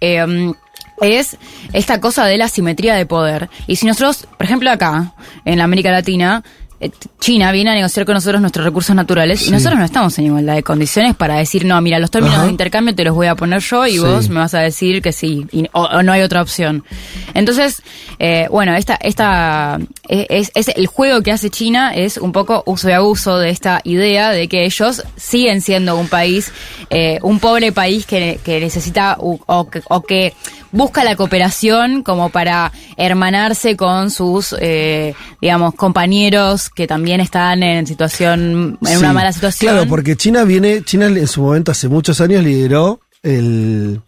eh, 0.00 0.52
es 1.02 1.36
esta 1.72 2.00
cosa 2.00 2.24
de 2.24 2.38
la 2.38 2.48
simetría 2.48 2.94
de 2.94 3.04
poder. 3.06 3.50
Y 3.66 3.76
si 3.76 3.86
nosotros, 3.86 4.26
por 4.36 4.46
ejemplo 4.46 4.70
acá, 4.70 5.12
en 5.44 5.58
la 5.58 5.64
América 5.64 5.90
Latina, 5.92 6.42
China 7.18 7.50
viene 7.50 7.70
a 7.70 7.74
negociar 7.74 8.06
con 8.06 8.14
nosotros 8.14 8.40
nuestros 8.40 8.64
recursos 8.64 8.94
naturales 8.94 9.46
y 9.46 9.50
nosotros 9.50 9.78
no 9.80 9.84
estamos 9.84 10.16
en 10.18 10.26
igualdad 10.26 10.54
de 10.54 10.62
condiciones 10.62 11.16
para 11.16 11.36
decir, 11.36 11.64
no, 11.64 11.80
mira, 11.80 11.98
los 11.98 12.10
términos 12.10 12.36
Ajá. 12.36 12.44
de 12.46 12.52
intercambio 12.52 12.94
te 12.94 13.02
los 13.04 13.14
voy 13.16 13.26
a 13.26 13.34
poner 13.34 13.60
yo 13.60 13.84
y 13.86 13.92
Sí. 13.94 13.98
vos 13.98 14.28
me 14.28 14.36
vas 14.38 14.54
a 14.54 14.60
decir 14.60 15.02
que 15.02 15.10
sí, 15.12 15.44
y- 15.50 15.66
o, 15.72 15.82
o 15.82 16.02
no 16.04 16.12
hay 16.12 16.22
otra 16.22 16.40
opción. 16.40 16.84
Entonces, 17.34 17.82
eh, 18.20 18.46
bueno, 18.50 18.74
esta, 18.76 18.94
esta 19.00 19.78
eh, 20.08 20.26
es, 20.30 20.52
es 20.54 20.68
el 20.68 20.86
juego 20.86 21.20
que 21.22 21.32
hace 21.32 21.50
China 21.50 21.94
es 21.94 22.16
un 22.16 22.30
poco 22.30 22.62
uso 22.66 22.88
y 22.88 22.92
abuso 22.92 23.38
de 23.38 23.50
esta 23.50 23.80
idea 23.82 24.30
de 24.30 24.46
que 24.46 24.64
ellos 24.64 25.02
siguen 25.16 25.60
siendo 25.60 25.96
un 25.96 26.06
país, 26.06 26.52
eh, 26.90 27.18
un 27.22 27.40
pobre 27.40 27.72
país 27.72 28.06
que, 28.06 28.38
que 28.44 28.60
necesita 28.60 29.16
u- 29.18 29.40
o, 29.46 29.68
que, 29.68 29.82
o 29.88 30.02
que 30.02 30.32
busca 30.70 31.02
la 31.02 31.16
cooperación 31.16 32.02
como 32.02 32.28
para 32.28 32.70
hermanarse 32.98 33.74
con 33.76 34.10
sus, 34.10 34.54
eh, 34.60 35.14
digamos, 35.40 35.74
compañeros 35.74 36.67
que 36.74 36.86
también 36.86 37.20
están 37.20 37.62
en 37.62 37.86
situación, 37.86 38.78
en 38.86 38.98
una 38.98 39.12
mala 39.12 39.32
situación. 39.32 39.72
Claro, 39.74 39.88
porque 39.88 40.16
China 40.16 40.44
viene, 40.44 40.82
China 40.82 41.06
en 41.06 41.26
su 41.26 41.42
momento 41.42 41.72
hace 41.72 41.88
muchos 41.88 42.20
años 42.20 42.42
lideró 42.44 43.00
el, 43.22 44.00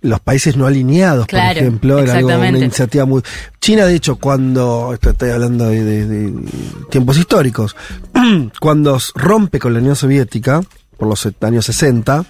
los 0.00 0.20
países 0.20 0.56
no 0.56 0.66
alineados, 0.66 1.26
Claro, 1.26 1.54
por 1.54 1.62
ejemplo, 1.62 1.98
era 2.00 2.14
algo, 2.14 2.28
una 2.34 2.48
iniciativa 2.58 3.04
muy... 3.04 3.22
China, 3.60 3.86
de 3.86 3.94
hecho, 3.94 4.16
cuando, 4.16 4.90
esto 4.92 5.10
estoy 5.10 5.30
hablando 5.30 5.68
de, 5.68 5.84
de- 5.84 6.06
de 6.06 6.48
tiempos 6.90 7.16
históricos, 7.16 7.76
cuando 8.60 8.98
rompe 9.14 9.58
con 9.60 9.72
la 9.72 9.78
Unión 9.78 9.94
Soviética, 9.96 10.62
por 10.96 11.08
los 11.08 11.28
años 11.42 11.64
60, 11.66 12.24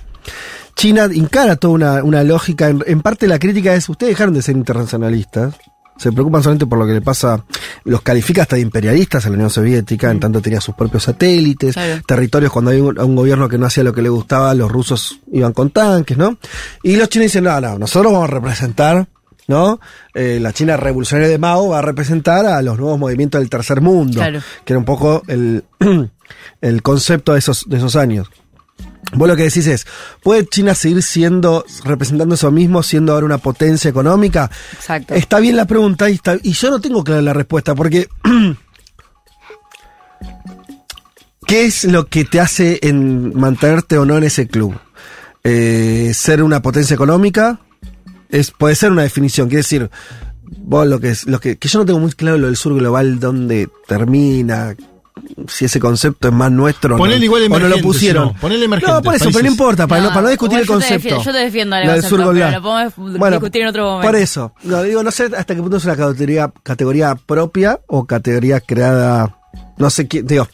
China 0.74 1.04
encara 1.10 1.56
toda 1.56 1.72
una, 1.74 2.04
una 2.04 2.22
lógica, 2.22 2.68
en, 2.68 2.82
en 2.86 3.00
parte 3.00 3.26
la 3.26 3.38
crítica 3.38 3.74
es, 3.74 3.88
ustedes 3.88 4.10
dejaron 4.12 4.34
de 4.34 4.42
ser 4.42 4.56
internacionalistas, 4.56 5.54
se 5.98 6.12
preocupan 6.12 6.42
solamente 6.42 6.66
por 6.66 6.78
lo 6.78 6.86
que 6.86 6.92
le 6.92 7.00
pasa, 7.00 7.44
los 7.84 8.02
califica 8.02 8.42
hasta 8.42 8.56
de 8.56 8.62
imperialistas 8.62 9.24
a 9.26 9.28
la 9.30 9.34
Unión 9.36 9.50
Soviética, 9.50 10.10
en 10.10 10.20
tanto 10.20 10.40
tenía 10.42 10.60
sus 10.60 10.74
propios 10.74 11.04
satélites, 11.04 11.74
Claro. 11.74 12.02
territorios 12.06 12.52
cuando 12.52 12.70
hay 12.70 12.80
un, 12.80 12.98
un 12.98 13.16
gobierno 13.16 13.48
que 13.48 13.58
no 13.58 13.66
hacía 13.66 13.82
lo 13.84 13.92
que 13.92 14.02
le 14.02 14.08
gustaba, 14.08 14.54
los 14.54 14.70
rusos 14.70 15.20
iban 15.32 15.52
con 15.52 15.70
tanques, 15.70 16.16
¿no? 16.18 16.36
Y 16.82 16.96
los 16.96 17.08
chinos 17.08 17.24
dicen, 17.26 17.44
no, 17.44 17.60
no, 17.60 17.78
nosotros 17.78 18.12
vamos 18.12 18.28
a 18.28 18.32
representar, 18.32 19.08
¿no? 19.48 19.80
Eh, 20.14 20.38
la 20.40 20.52
China 20.52 20.76
revolucionaria 20.76 21.28
de 21.30 21.38
Mao 21.38 21.68
va 21.68 21.78
a 21.78 21.82
representar 21.82 22.44
a 22.46 22.60
los 22.62 22.78
nuevos 22.78 22.98
movimientos 22.98 23.40
del 23.40 23.48
tercer 23.48 23.80
mundo, 23.80 24.18
Claro. 24.20 24.40
que 24.64 24.72
era 24.72 24.78
un 24.78 24.84
poco 24.84 25.22
el, 25.28 25.64
el 26.60 26.82
concepto 26.82 27.32
de 27.32 27.38
esos, 27.38 27.64
de 27.68 27.76
esos 27.78 27.96
años. 27.96 28.28
Vos 29.14 29.28
lo 29.28 29.36
que 29.36 29.44
decís 29.44 29.66
es, 29.68 29.86
¿puede 30.22 30.46
China 30.46 30.74
seguir 30.74 31.02
siendo, 31.02 31.64
representando 31.84 32.34
eso 32.34 32.50
mismo, 32.50 32.82
siendo 32.82 33.12
ahora 33.12 33.26
una 33.26 33.38
potencia 33.38 33.88
económica? 33.88 34.50
Exacto. 34.74 35.14
Está 35.14 35.38
bien 35.38 35.56
la 35.56 35.64
pregunta 35.64 36.10
y, 36.10 36.14
está- 36.14 36.36
y 36.42 36.52
yo 36.52 36.70
no 36.70 36.80
tengo 36.80 37.04
clara 37.04 37.22
la 37.22 37.32
respuesta, 37.32 37.74
porque 37.74 38.08
¿qué 41.46 41.64
es 41.66 41.84
lo 41.84 42.06
que 42.06 42.24
te 42.24 42.40
hace 42.40 42.78
en 42.82 43.34
mantenerte 43.38 43.98
o 43.98 44.04
no 44.04 44.16
en 44.16 44.24
ese 44.24 44.48
club? 44.48 44.76
Eh, 45.44 46.10
¿Ser 46.14 46.42
una 46.42 46.60
potencia 46.60 46.94
económica? 46.94 47.60
Es, 48.28 48.50
puede 48.50 48.74
ser 48.74 48.90
una 48.90 49.02
definición, 49.02 49.46
quiere 49.48 49.60
decir, 49.60 49.88
vos 50.42 50.86
lo 50.86 50.98
que 50.98 51.10
es, 51.10 51.26
lo 51.26 51.38
que, 51.40 51.56
que 51.58 51.68
yo 51.68 51.78
no 51.78 51.86
tengo 51.86 52.00
muy 52.00 52.10
claro 52.12 52.38
lo 52.38 52.46
del 52.48 52.56
sur 52.56 52.74
global, 52.74 53.20
dónde 53.20 53.68
termina, 53.86 54.74
si 55.48 55.66
ese 55.66 55.78
concepto 55.78 56.28
es 56.28 56.34
más 56.34 56.50
nuestro 56.50 56.94
o 56.94 56.98
no, 56.98 57.04
Ponele 57.04 57.24
igual 57.24 57.42
o 57.44 57.58
no 57.58 57.68
lo 57.68 57.78
pusieron. 57.80 58.34
ponele 58.34 58.64
emergente, 58.64 58.92
No, 58.92 59.02
por 59.02 59.14
eso, 59.14 59.26
pero 59.30 59.42
no 59.44 59.50
importa, 59.50 59.86
para 59.86 60.00
no, 60.02 60.08
No, 60.08 60.14
para 60.14 60.22
no 60.22 60.28
discutir 60.30 60.58
el 60.58 60.64
igual 60.64 60.80
yo 60.80 60.86
te 60.86 60.92
concepto. 60.94 61.04
defiendo- 61.16 61.24
yo 61.24 61.32
te 61.32 61.38
defiendo 61.44 61.76
el 61.76 61.86
Lo 61.86 61.92
del 61.92 62.02
pero 62.02 62.16
lo 62.50 62.62
podemos 62.62 63.30
discutir 63.32 63.62
en 63.62 63.68
otro 63.68 63.84
momento. 63.84 64.06
Por 64.08 64.16
eso, 64.16 64.52
no, 64.64 64.82
digo, 64.82 65.02
no 65.02 65.10
sé 65.10 65.24
hasta 65.36 65.54
qué 65.54 65.60
punto 65.60 65.76
es 65.76 65.84
una 65.84 65.96
categoría, 65.96 66.52
categoría 66.62 67.14
propia 67.14 67.80
o 67.86 68.06
categoría 68.06 68.60
creada, 68.60 69.36
no 69.78 69.90
sé 69.90 70.06
qué, 70.08 70.22
digo, 70.22 70.48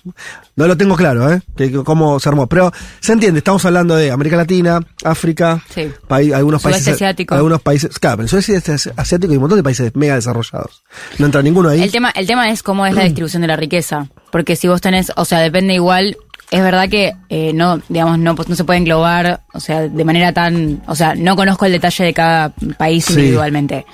no 0.57 0.67
lo 0.67 0.77
tengo 0.77 0.97
claro, 0.97 1.33
¿eh? 1.33 1.41
Que, 1.57 1.71
que 1.71 1.85
cómo 1.85 2.19
se 2.21 2.29
armó, 2.29 2.47
pero 2.49 2.73
se 3.01 3.13
entiende, 3.13 3.39
estamos 3.39 3.65
hablando 3.65 3.95
de 3.97 4.11
América 4.11 4.37
Latina, 4.37 4.81
África, 5.05 5.63
Sí. 5.75 5.91
algunos 6.09 6.63
Sudeste 6.63 6.79
países, 6.85 6.95
asiático. 6.95 7.35
algunos 7.35 7.63
países, 7.63 7.99
claro, 7.99 8.19
pero 8.19 8.25
el 8.37 8.43
sudeste 8.45 8.73
asiático 8.97 9.33
y 9.33 9.37
un 9.37 9.43
montón 9.43 9.59
de 9.59 9.63
países 9.63 9.95
mega 9.95 10.15
desarrollados. 10.15 10.83
No 11.19 11.27
entra 11.27 11.43
ninguno 11.43 11.69
ahí. 11.69 11.83
El 11.83 11.91
tema, 11.93 12.11
el 12.11 12.27
tema 12.27 12.51
es 12.51 12.63
cómo 12.63 12.87
es 12.87 12.95
la 12.95 13.05
distribución 13.05 13.43
de 13.43 13.49
la 13.49 13.57
riqueza. 13.57 14.09
Porque 14.31 14.57
si 14.57 14.67
vos 14.67 14.81
tenés, 14.81 15.13
o 15.17 15.25
sea, 15.25 15.41
depende 15.41 15.75
igual. 15.75 16.17
Es 16.53 16.61
verdad 16.63 16.89
que 16.89 17.15
eh, 17.31 17.53
no, 17.55 17.81
digamos, 17.89 18.19
no, 18.19 18.35
no 18.35 18.55
se 18.55 18.65
puede 18.65 18.79
englobar, 18.79 19.41
o 19.55 19.59
sea, 19.59 19.89
de 19.89 20.05
manera 20.05 20.33
tan, 20.35 20.83
o 20.87 20.95
sea, 20.95 21.15
no 21.15 21.35
conozco 21.35 21.65
el 21.65 21.73
detalle 21.73 22.05
de 22.05 22.13
cada 22.13 22.51
país 22.77 23.07
Sí. 23.07 23.15
individualmente. 23.15 23.87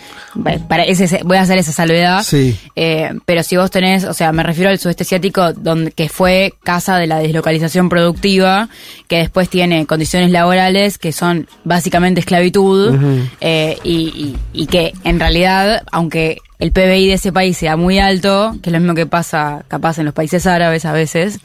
Para 0.68 0.82
ese, 0.84 1.20
voy 1.24 1.36
a 1.36 1.42
hacer 1.42 1.56
esa 1.58 1.72
salvedad. 1.72 2.22
Sí. 2.24 2.58
Eh, 2.74 3.10
pero 3.24 3.42
si 3.44 3.56
vos 3.56 3.70
tenés, 3.70 4.02
o 4.04 4.12
sea, 4.12 4.32
me 4.32 4.42
refiero 4.42 4.70
al 4.70 4.78
sudeste 4.80 5.04
asiático, 5.04 5.52
donde 5.52 5.92
que 5.92 6.08
fue 6.08 6.52
casa 6.64 6.96
de 6.98 7.06
la 7.06 7.18
deslocalización 7.20 7.88
productiva, 7.88 8.68
que 9.06 9.18
después 9.18 9.48
tiene 9.48 9.86
condiciones 9.86 10.30
laborales 10.32 10.98
que 10.98 11.12
son 11.12 11.48
básicamente 11.62 12.20
esclavitud, 12.20 12.98
eh, 13.40 13.78
y, 13.84 13.94
y- 13.94 14.36
y 14.52 14.66
que 14.66 14.92
en 15.04 15.20
realidad, 15.20 15.84
aunque 15.92 16.38
el 16.58 16.72
PBI 16.72 17.06
de 17.08 17.12
ese 17.14 17.32
país 17.32 17.56
sea 17.56 17.76
muy 17.76 17.98
alto, 17.98 18.56
que 18.62 18.70
es 18.70 18.72
lo 18.72 18.80
mismo 18.80 18.94
que 18.94 19.06
pasa 19.06 19.64
capaz 19.68 19.98
en 19.98 20.04
los 20.06 20.14
países 20.14 20.46
árabes 20.46 20.84
a 20.84 20.92
veces, 20.92 21.38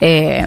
eh, 0.00 0.46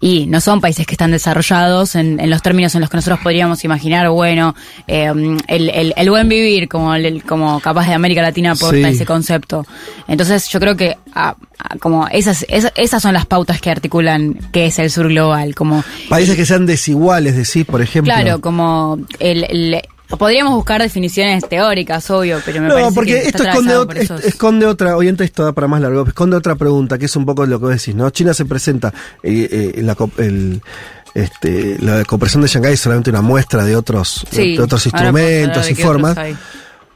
y 0.00 0.26
no 0.26 0.42
son 0.42 0.60
países 0.60 0.86
que 0.86 0.92
están 0.92 1.12
desarrollados 1.12 1.94
en, 1.94 2.20
en 2.20 2.28
los 2.28 2.42
términos 2.42 2.74
en 2.74 2.82
los 2.82 2.90
que 2.90 2.98
nosotros 2.98 3.20
podríamos 3.22 3.64
imaginar, 3.64 4.10
bueno, 4.10 4.54
eh, 4.86 5.10
el, 5.48 5.70
el- 5.70 5.94
el 5.96 6.10
buen 6.10 6.28
vivir, 6.28 6.68
como, 6.68 6.94
el- 6.94 7.22
como 7.22 7.58
capaz 7.60 7.86
de 7.88 7.94
América 7.94 8.20
Latina 8.20 8.52
aporta 8.52 8.76
Sí. 8.76 8.84
ese 8.84 9.06
concepto. 9.06 9.66
Entonces 10.06 10.46
yo 10.50 10.60
creo 10.60 10.76
que 10.76 10.98
ah, 11.14 11.36
ah, 11.58 11.76
como 11.80 12.06
esas, 12.08 12.44
esas, 12.50 12.72
esas 12.76 13.02
son 13.02 13.14
las 13.14 13.24
pautas 13.24 13.62
que 13.62 13.70
articulan 13.70 14.34
qué 14.52 14.66
es 14.66 14.78
el 14.78 14.90
sur 14.90 15.08
global, 15.08 15.54
como 15.54 15.82
Países 16.10 16.36
que 16.36 16.44
sean 16.44 16.66
desiguales, 16.66 17.34
decís, 17.36 17.64
por 17.64 17.80
ejemplo. 17.80 18.12
Claro, 18.12 18.42
como 18.42 18.98
el, 19.20 19.44
el- 19.44 19.82
podríamos 20.18 20.54
buscar 20.54 20.80
definiciones 20.82 21.48
teóricas, 21.48 22.08
obvio, 22.10 22.40
pero 22.44 22.60
me 22.60 22.68
No, 22.68 22.74
parece 22.74 22.94
porque 22.94 23.10
que 23.12 23.18
esto 23.28 23.42
esconde, 23.44 23.72
atravesado 23.72 23.82
ot- 23.82 23.86
por 23.86 23.96
est- 23.98 24.04
esos- 24.10 24.24
esconde 24.24 24.66
otra, 24.66 24.96
esto 25.24 25.44
da 25.44 25.52
para 25.52 25.66
más 25.68 25.80
largo, 25.80 26.06
esconde 26.06 26.36
otra 26.36 26.54
pregunta, 26.56 26.98
que 26.98 27.06
es 27.06 27.16
un 27.16 27.24
poco 27.26 27.46
lo 27.46 27.58
que 27.58 27.64
vos 27.66 27.74
decís, 27.74 27.94
¿no? 27.94 28.10
China 28.10 28.34
se 28.34 28.44
presenta, 28.44 28.92
eh, 29.22 29.72
eh, 29.76 29.82
la, 29.82 29.96
el, 30.18 30.62
este, 31.14 31.78
la 31.80 32.04
cooperación 32.04 32.42
de 32.42 32.48
Shanghái 32.48 32.74
es 32.74 32.80
solamente 32.80 33.10
una 33.10 33.22
muestra 33.22 33.64
de 33.64 33.76
otros, 33.76 34.26
de- 34.30 34.36
Sí, 34.36 34.56
de 34.56 34.62
otros 34.62 34.84
instrumentos 34.86 35.70
y 35.70 35.74
formas, 35.74 36.16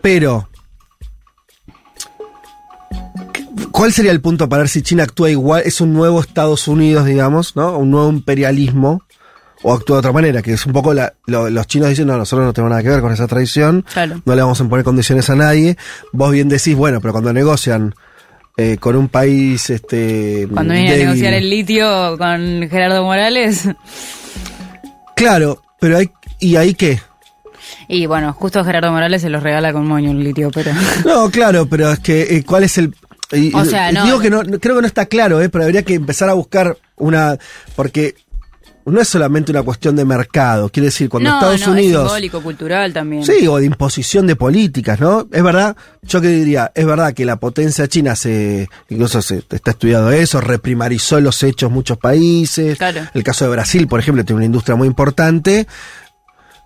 pero 0.01 0.49
¿cuál 3.73 3.93
sería 3.93 4.13
el 4.13 4.21
punto 4.21 4.49
para 4.49 4.63
ver 4.63 4.69
si 4.69 4.83
China 4.83 5.05
actúa 5.05 5.31
igual? 5.31 5.63
Es 5.65 5.81
un 5.81 5.93
nuevo 5.93 6.21
Estados 6.21 6.69
Unidos, 6.69 7.07
digamos, 7.07 7.57
¿no? 7.57 7.77
Un 7.79 7.91
nuevo 7.91 8.11
imperialismo. 8.11 9.03
O 9.63 9.75
actúa 9.75 9.97
de 9.97 9.99
otra 10.01 10.13
manera, 10.13 10.41
que 10.41 10.53
es 10.53 10.65
un 10.67 10.73
poco 10.73 10.95
la, 10.95 11.13
lo- 11.27 11.51
los 11.51 11.67
chinos 11.67 11.89
dicen, 11.89 12.07
no, 12.07 12.17
nosotros 12.17 12.47
no 12.47 12.53
tenemos 12.53 12.71
nada 12.71 12.83
que 12.83 12.91
ver 12.91 13.01
con 13.01 13.13
esa 13.13 13.27
tradición, 13.27 13.85
Claro. 13.93 14.23
no 14.25 14.35
le 14.37 14.41
vamos 14.43 14.61
a 14.61 14.63
imponer 14.63 14.85
condiciones 14.85 15.29
a 15.31 15.35
nadie. 15.35 15.77
Vos 16.13 16.31
bien 16.31 16.49
decís, 16.49 16.77
bueno, 16.77 17.01
pero 17.01 17.13
cuando 17.13 17.33
negocian 17.33 17.95
eh, 18.57 18.77
con 18.79 18.95
un 18.97 19.09
país, 19.09 19.69
este, 19.71 20.47
Cuando 20.53 20.75
viene 20.75 20.93
a 20.95 20.97
negociar 20.97 21.33
el 21.33 21.49
litio 21.51 22.17
con 22.19 22.69
Gerardo 22.71 23.03
Morales. 23.03 23.65
claro, 25.15 25.63
pero 25.81 25.99
hay, 25.99 26.11
y 26.39 26.57
ahí 26.57 26.75
qué? 26.75 27.01
Y 27.89 28.07
bueno, 28.07 28.33
justo 28.33 28.65
Gerardo 28.65 28.93
Morales 28.93 29.23
se 29.23 29.29
los 29.31 29.43
regala 29.43 29.73
con 29.73 29.87
moño 29.87 30.11
el 30.11 30.23
litio, 30.23 30.51
pero. 30.53 30.73
No, 31.05 31.31
claro, 31.31 31.67
pero 31.67 31.91
es 31.93 31.99
que, 32.01 32.23
eh, 32.37 32.45
¿cuál 32.45 32.65
es 32.65 32.79
el...? 32.79 32.95
O 33.55 33.65
sea, 33.65 33.93
no- 33.93 34.05
Digo 34.05 34.21
que 34.21 34.31
no, 34.31 34.43
no- 34.43 34.59
creo 34.59 34.77
que 34.77 34.81
no 34.83 34.87
está 34.87 35.07
claro, 35.07 35.41
eh, 35.43 35.49
pero 35.51 35.65
habría 35.65 35.83
que 35.83 35.95
empezar 35.95 36.29
a 36.31 36.33
buscar 36.35 36.77
una, 36.97 37.37
porque 37.77 38.15
no 38.91 39.01
es 39.01 39.09
solamente 39.09 39.53
una 39.53 39.63
cuestión 39.63 39.97
de 39.97 40.05
mercado, 40.05 40.69
quiere 40.69 40.87
decir, 40.87 41.09
cuando 41.09 41.31
no, 41.31 41.37
Estados 41.37 41.67
no, 41.67 41.73
Unidos... 41.73 42.05
Es 42.05 42.11
simbólico, 42.11 42.43
cultural 42.43 42.93
también. 42.93 43.25
Sí, 43.25 43.47
o 43.47 43.59
de 43.59 43.67
imposición 43.67 44.27
de 44.27 44.37
políticas, 44.37 45.01
¿no? 45.01 45.27
Es 45.31 45.43
verdad, 45.43 45.77
yo 46.03 46.21
que 46.21 46.29
diría, 46.29 46.73
es 46.75 46.87
verdad 46.87 47.13
que 47.15 47.25
la 47.25 47.37
potencia 47.37 47.89
china 47.89 48.17
se, 48.17 48.69
incluso 48.89 49.23
se 49.23 49.39
está 49.51 49.71
estudiado 49.71 50.11
eso, 50.11 50.41
reprimarizó 50.41 51.21
los 51.21 51.43
hechos 51.43 51.71
muchos 51.71 51.99
países. 51.99 52.79
Claro. 52.79 53.03
El 53.15 53.23
caso 53.23 53.45
de 53.45 53.51
Brasil, 53.51 53.87
por 53.89 54.01
ejemplo, 54.01 54.25
tiene 54.25 54.39
una 54.39 54.47
industria 54.47 54.77
muy 54.77 54.89
importante. 54.89 55.67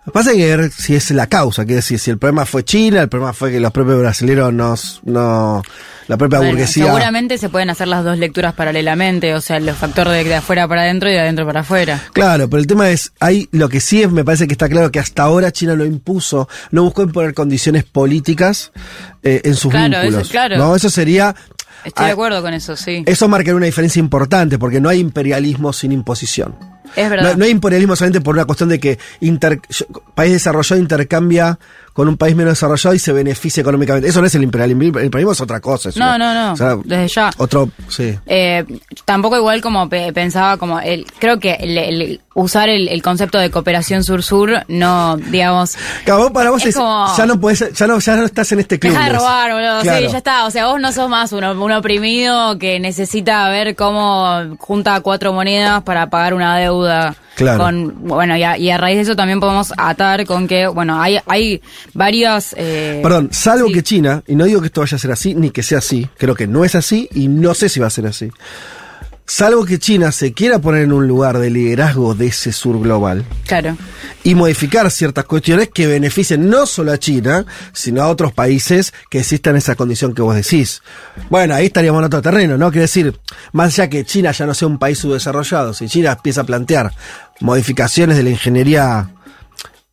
Lo 0.04 0.12
que 0.12 0.14
pasa 0.18 0.32
que 0.32 0.38
que 0.38 0.56
ver 0.56 0.71
si 0.73 0.97
es 0.97 1.12
la 1.12 1.28
causa, 1.28 1.62
quiere 1.64 1.76
decir, 1.76 1.97
si 1.99 2.11
el 2.11 2.18
problema 2.18 2.44
fue 2.44 2.64
China, 2.64 3.02
el 3.02 3.09
problema 3.09 3.32
fue 3.32 3.52
que 3.52 3.61
los 3.61 3.71
propios 3.71 4.00
brasileños 4.00 4.52
nos, 4.52 5.00
no, 5.04 5.62
la 6.09 6.16
propia 6.16 6.38
Bueno, 6.38 6.54
burguesía. 6.54 6.87
seguramente 6.87 7.38
se 7.38 7.49
pueden 7.49 7.71
hacer 7.71 7.87
las 7.87 8.02
dos 8.02 8.18
lecturas 8.18 8.52
paralelamente, 8.54 9.32
o 9.32 9.40
sea, 9.40 9.59
el 9.59 9.71
factor 9.71 10.09
de, 10.09 10.25
de 10.25 10.35
afuera 10.35 10.66
para 10.66 10.82
adentro 10.82 11.09
y 11.09 11.12
de 11.12 11.21
adentro 11.21 11.47
para 11.47 11.61
afuera. 11.61 12.02
Claro, 12.12 12.50
pero 12.50 12.61
el 12.61 12.66
tema 12.66 12.90
es, 12.90 13.12
hay 13.21 13.49
lo 13.52 13.68
que 13.68 13.78
sí 13.80 14.02
es, 14.02 14.11
me 14.11 14.25
parece 14.25 14.49
que 14.49 14.54
está 14.54 14.68
claro 14.68 14.90
que 14.90 14.99
hasta 14.99 15.23
ahora 15.23 15.52
China 15.52 15.76
no 15.76 15.85
impuso, 15.85 16.49
no 16.73 16.82
buscó 16.82 17.02
imponer 17.02 17.32
condiciones 17.32 17.85
políticas 17.85 18.73
eh, 19.23 19.42
en 19.44 19.54
sus 19.54 19.71
Claro, 19.71 19.94
eso- 19.99 20.02
vínculos. 20.02 20.28
claro. 20.30 20.56
No, 20.59 20.75
eso 20.75 20.90
sería. 20.90 21.37
Estoy 21.85 22.06
de 22.06 22.11
ah, 22.11 22.14
acuerdo 22.14 22.42
con 22.42 22.54
eso, 22.54 22.75
sí. 22.76 23.04
Eso 23.06 23.28
marcaría 23.28 23.54
una 23.54 23.66
diferencia 23.66 24.00
importante, 24.00 24.59
porque 24.59 24.80
no 24.80 24.88
hay 24.88 24.99
imperialismo 24.99 25.73
sin 25.73 25.92
imposición. 25.92 26.56
Es 26.96 27.08
verdad. 27.11 27.32
No, 27.32 27.38
no 27.38 27.44
hay 27.44 27.50
imperialismo 27.50 27.96
solamente 27.96 28.20
por 28.20 28.34
una 28.34 28.44
cuestión 28.44 28.68
de 28.68 28.78
que 28.80 28.99
inter- 29.20 29.61
país 30.14 30.32
desarrollado 30.32 30.80
intercambia 30.80 31.58
con 31.92 32.08
un 32.08 32.16
país 32.16 32.34
menos 32.34 32.52
desarrollado 32.52 32.94
y 32.94 32.99
se 32.99 33.12
beneficia 33.12 33.61
económicamente. 33.61 34.08
Eso 34.08 34.20
no 34.20 34.26
es 34.26 34.34
el 34.34 34.42
imperialismo, 34.42 34.99
el 34.99 35.04
imperialismo 35.06 35.32
es 35.32 35.40
otra 35.40 35.61
cosa. 35.61 35.90
es 35.90 35.96
No, 35.96 36.06
una- 36.06 36.18
no, 36.18 36.34
no, 36.34 36.52
o 36.52 36.56
sea, 36.56 36.76
desde 36.84 37.08
ya. 37.08 37.30
Otro, 37.37 37.68
sí. 37.88 38.18
Eh, 38.26 38.64
tampoco 39.04 39.37
igual 39.37 39.61
como 39.61 39.88
pe- 39.88 40.12
pensaba 40.12 40.56
como 40.56 40.80
el, 40.80 41.06
creo 41.18 41.38
que 41.38 41.52
el, 41.54 41.76
el- 41.76 42.20
usar 42.34 42.70
el, 42.70 42.88
el 42.88 43.02
concepto 43.02 43.38
de 43.38 43.50
cooperación 43.50 44.04
sur-sur 44.04 44.64
no, 44.68 45.16
digamos, 45.18 45.76
Claro, 46.04 46.22
vos 46.22 46.30
para 46.32 46.50
vos 46.50 46.62
Es 46.62 46.68
es- 46.68 46.76
como- 46.76 47.14
ya 47.14 47.26
no 47.26 47.38
podés, 47.38 47.72
ya 47.75 47.87
no, 47.87 47.99
ya 47.99 48.16
no 48.16 48.25
estás 48.25 48.50
en 48.52 48.61
este 48.61 48.78
club. 48.78 48.92
deja 48.94 49.04
de 49.04 49.12
robar, 49.12 49.52
boludo, 49.52 49.80
Claro. 49.82 50.06
sí, 50.06 50.12
ya 50.12 50.18
está, 50.18 50.46
o 50.46 50.50
sea, 50.50 50.66
vos 50.68 50.80
no 50.80 50.92
sos 50.92 51.11
más 51.11 51.32
un, 51.32 51.44
un 51.44 51.72
oprimido 51.72 52.58
que 52.58 52.80
necesita 52.80 53.49
ver 53.50 53.76
cómo 53.76 54.56
junta 54.58 54.99
cuatro 55.00 55.32
monedas 55.34 55.82
para 55.82 56.08
pagar 56.08 56.32
una 56.34 56.56
deuda. 56.56 57.14
Claro. 57.34 57.64
Con, 57.64 58.06
bueno, 58.06 58.36
y 58.36 58.42
a, 58.42 58.58
y 58.58 58.70
a 58.70 58.76
raíz 58.76 58.96
de 58.96 59.02
eso 59.02 59.16
también 59.16 59.40
podemos 59.40 59.72
atar 59.76 60.26
con 60.26 60.46
que, 60.46 60.66
bueno, 60.66 61.00
hay, 61.00 61.18
hay 61.26 61.62
varias... 61.94 62.54
eh, 62.58 63.00
Perdón, 63.02 63.30
salvo 63.32 63.68
sí. 63.68 63.74
que 63.74 63.82
China, 63.82 64.22
y 64.26 64.34
no 64.34 64.44
digo 64.44 64.60
que 64.60 64.66
esto 64.66 64.82
vaya 64.82 64.96
a 64.96 65.00
ser 65.00 65.12
así, 65.12 65.34
ni 65.34 65.50
que 65.50 65.62
sea 65.62 65.78
así, 65.78 66.06
creo 66.18 66.34
que 66.34 66.46
no 66.46 66.64
es 66.64 66.74
así 66.74 67.08
y 67.14 67.28
no 67.28 67.54
sé 67.54 67.68
si 67.68 67.80
va 67.80 67.86
a 67.86 67.90
ser 67.90 68.06
así. 68.06 68.30
Salvo 69.24 69.64
que 69.64 69.78
China 69.78 70.12
se 70.12 70.32
quiera 70.32 70.58
poner 70.58 70.82
en 70.82 70.92
un 70.92 71.06
lugar 71.06 71.38
de 71.38 71.48
liderazgo 71.48 72.14
de 72.14 72.26
ese 72.26 72.52
sur 72.52 72.78
global 72.80 73.24
Claro. 73.46 73.76
y 74.24 74.34
modificar 74.34 74.90
ciertas 74.90 75.24
cuestiones 75.24 75.70
que 75.72 75.86
beneficien 75.86 76.50
no 76.50 76.66
solo 76.66 76.92
a 76.92 76.98
China, 76.98 77.46
sino 77.72 78.02
a 78.02 78.08
otros 78.08 78.32
países 78.32 78.92
que 79.10 79.20
existan 79.20 79.56
esa 79.56 79.74
condición 79.76 80.12
que 80.12 80.22
vos 80.22 80.34
decís. 80.34 80.82
Bueno, 81.30 81.54
ahí 81.54 81.66
estaríamos 81.66 82.00
en 82.00 82.06
otro 82.06 82.20
terreno, 82.20 82.58
¿no? 82.58 82.70
Quiere 82.70 82.82
decir, 82.82 83.18
más 83.52 83.72
allá 83.78 83.88
que 83.88 84.04
China 84.04 84.32
ya 84.32 84.44
no 84.44 84.54
sea 84.54 84.68
un 84.68 84.78
país 84.78 84.98
subdesarrollado, 84.98 85.72
si 85.72 85.88
China 85.88 86.12
empieza 86.12 86.42
a 86.42 86.44
plantear 86.44 86.92
modificaciones 87.40 88.16
de 88.16 88.22
la 88.24 88.30
ingeniería, 88.30 89.08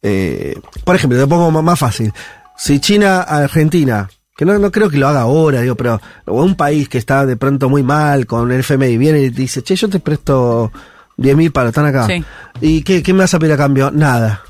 eh, 0.02 0.60
por 0.84 0.96
ejemplo, 0.96 1.18
te 1.20 1.28
pongo 1.28 1.52
más- 1.52 1.64
más 1.64 1.80
fácil, 1.80 2.12
si 2.58 2.80
China, 2.80 3.22
Argentina, 3.22 4.10
que 4.40 4.46
no, 4.46 4.58
no 4.58 4.72
creo 4.72 4.90
que 4.90 4.96
lo 4.98 5.10
haga 5.10 5.20
ahora, 5.24 5.60
digo, 5.60 5.76
pero 5.76 6.00
o 6.26 6.42
un 6.46 6.56
país 6.56 6.88
que 6.88 6.98
está 6.98 7.26
de 7.26 7.36
pronto 7.36 7.68
muy 7.68 7.84
mal 7.84 8.26
con 8.26 8.50
el 8.54 8.62
FMI 8.62 8.98
viene 8.98 9.20
y 9.20 9.30
dice, 9.32 9.62
che, 9.64 9.76
yo 9.76 9.90
te 9.90 10.00
presto 10.00 10.72
10 11.18 11.36
mil 11.36 11.52
para 11.52 11.68
estar 11.70 11.84
acá. 11.86 12.08
Sí. 12.08 12.24
¿Y 12.62 12.82
qué, 12.84 13.04
qué 13.04 13.12
me 13.12 13.20
vas 13.20 13.34
a 13.34 13.40
pedir 13.40 13.52
a 13.52 13.58
cambio? 13.58 13.92
Nada. 13.92 14.42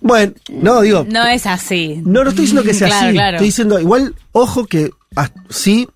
Bueno, 0.00 0.32
no, 0.50 0.80
digo, 0.80 1.04
No 1.06 1.26
es 1.26 1.44
así. 1.46 2.00
no, 2.02 2.22
no 2.24 2.30
estoy 2.30 2.46
diciendo 2.46 2.62
que 2.62 2.72
sea 2.72 2.88
Claro, 2.88 3.06
así. 3.08 3.14
claro. 3.14 3.36
Estoy 3.36 3.48
diciendo, 3.48 3.78
igual, 3.78 4.14
ojo 4.32 4.64
que 4.66 4.90
sí, 5.50 5.86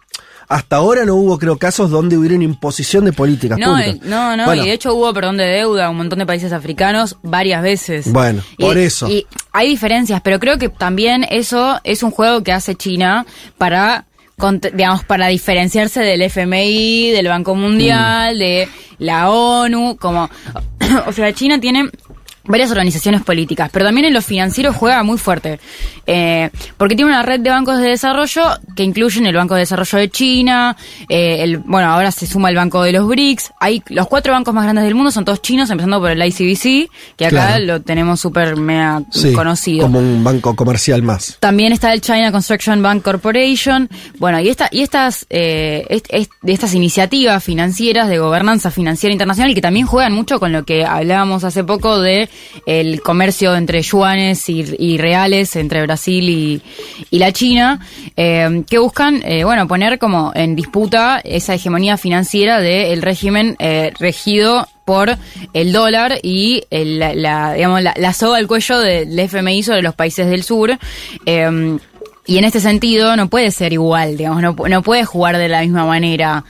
hasta 0.52 0.76
ahora 0.76 1.04
no 1.04 1.14
hubo, 1.16 1.38
creo, 1.38 1.56
casos 1.58 1.90
donde 1.90 2.16
hubiera 2.16 2.34
una 2.36 2.44
imposición 2.44 3.04
de 3.04 3.12
políticas 3.12 3.58
No, 3.58 3.72
públicas. 3.72 4.06
no, 4.06 4.36
no, 4.36 4.44
Bueno, 4.44 4.62
y 4.62 4.66
de 4.66 4.72
hecho 4.74 4.94
hubo 4.94 5.12
perdón 5.14 5.36
de 5.38 5.44
deuda 5.46 5.86
a 5.86 5.90
un 5.90 5.96
montón 5.96 6.18
de 6.18 6.26
países 6.26 6.52
africanos 6.52 7.16
varias 7.22 7.62
veces. 7.62 8.12
Bueno, 8.12 8.42
Y- 8.58 8.64
por 8.64 8.76
eso. 8.78 9.08
Y 9.08 9.26
hay 9.52 9.68
diferencias, 9.68 10.20
pero 10.20 10.38
creo 10.38 10.58
que 10.58 10.68
también 10.68 11.24
eso 11.30 11.80
es 11.84 12.02
un 12.02 12.10
juego 12.10 12.42
que 12.42 12.52
hace 12.52 12.74
China 12.74 13.26
para 13.58 14.04
digamos 14.72 15.04
para 15.04 15.28
diferenciarse 15.28 16.00
del 16.00 16.20
FMI, 16.22 17.10
del 17.12 17.28
Banco 17.28 17.54
Mundial, 17.54 18.38
de 18.40 18.68
la 18.98 19.30
ONU, 19.30 19.96
como 20.00 20.28
o 21.06 21.12
sea, 21.12 21.32
China 21.32 21.60
tiene 21.60 21.88
varias 22.44 22.70
organizaciones 22.70 23.22
políticas, 23.22 23.70
pero 23.72 23.84
también 23.84 24.06
en 24.06 24.14
lo 24.14 24.20
financiero 24.22 24.72
juega 24.72 25.02
muy 25.02 25.18
fuerte, 25.18 25.60
eh, 26.06 26.50
porque 26.76 26.96
tiene 26.96 27.10
una 27.12 27.22
red 27.22 27.40
de 27.40 27.50
bancos 27.50 27.78
de 27.78 27.88
desarrollo 27.90 28.42
que 28.74 28.82
incluyen 28.82 29.26
el 29.26 29.36
Banco 29.36 29.54
de 29.54 29.60
Desarrollo 29.60 29.98
de 29.98 30.10
China, 30.10 30.76
eh, 31.08 31.42
el, 31.42 31.58
bueno, 31.58 31.88
ahora 31.92 32.10
se 32.10 32.26
suma 32.26 32.50
el 32.50 32.56
Banco 32.56 32.82
de 32.82 32.92
los 32.92 33.06
BRICS, 33.06 33.52
hay 33.60 33.82
los 33.88 34.08
cuatro 34.08 34.32
bancos 34.32 34.52
más 34.54 34.64
grandes 34.64 34.84
del 34.84 34.94
mundo 34.94 35.10
son 35.10 35.24
todos 35.24 35.40
chinos, 35.42 35.70
empezando 35.70 36.00
por 36.00 36.10
el 36.10 36.22
ICBC, 36.22 36.90
que 37.16 37.26
acá 37.26 37.32
Claro. 37.46 37.64
lo 37.64 37.82
tenemos 37.82 38.20
súper 38.20 38.56
mega 38.56 39.02
sí, 39.10 39.32
conocido. 39.32 39.82
Como 39.84 39.98
un 40.00 40.22
banco 40.24 40.54
comercial 40.56 41.02
más. 41.02 41.36
También 41.40 41.72
está 41.72 41.92
el 41.92 42.00
China 42.00 42.30
Construction 42.32 42.82
Bank 42.82 43.02
Corporation. 43.02 43.88
Bueno, 44.18 44.40
y, 44.40 44.48
esta, 44.48 44.68
y 44.70 44.82
estas, 44.82 45.26
eh, 45.30 45.84
est- 45.88 46.06
est- 46.10 46.32
de 46.42 46.52
estas 46.52 46.74
iniciativas 46.74 47.42
financieras 47.42 48.08
de 48.08 48.18
gobernanza 48.18 48.70
financiera 48.70 49.12
internacional 49.12 49.54
que 49.54 49.60
también 49.60 49.86
juegan 49.86 50.12
mucho 50.12 50.38
con 50.40 50.52
lo 50.52 50.64
que 50.64 50.84
hablábamos 50.84 51.44
hace 51.44 51.64
poco 51.64 52.00
de 52.00 52.28
el 52.66 53.00
comercio 53.00 53.54
entre 53.54 53.82
yuanes 53.82 54.48
y, 54.48 54.98
reales 54.98 55.56
entre 55.56 55.82
Brasil 55.82 56.28
y, 56.28 56.62
y 57.10 57.18
la 57.18 57.32
China, 57.32 57.80
eh, 58.16 58.62
que 58.68 58.78
buscan, 58.78 59.22
eh, 59.24 59.44
bueno, 59.44 59.66
poner 59.66 59.98
como 59.98 60.32
en 60.34 60.54
disputa 60.54 61.20
esa 61.24 61.54
hegemonía 61.54 61.96
financiera 61.96 62.60
del 62.60 63.02
régimen 63.02 63.56
eh, 63.58 63.92
regido 63.98 64.68
por 64.84 65.16
el 65.52 65.72
dólar 65.72 66.18
y 66.22 66.64
la, 66.70 67.54
digamos, 67.54 67.82
la, 67.82 67.94
la 67.96 68.12
soga 68.12 68.38
al 68.38 68.48
cuello 68.48 68.80
del 68.80 69.18
FMI 69.18 69.62
sobre 69.62 69.82
los 69.82 69.94
países 69.94 70.28
del 70.28 70.42
sur. 70.42 70.76
Y 72.24 72.38
en 72.38 72.44
este 72.44 72.60
sentido 72.60 73.16
no 73.16 73.28
puede 73.28 73.50
ser 73.50 73.72
igual, 73.72 74.16
digamos, 74.16 74.42
no, 74.42 74.54
no 74.68 74.82
puede 74.82 75.04
jugar 75.04 75.38
de 75.38 75.48
la 75.48 75.62
misma 75.62 75.86
manera, 75.86 76.44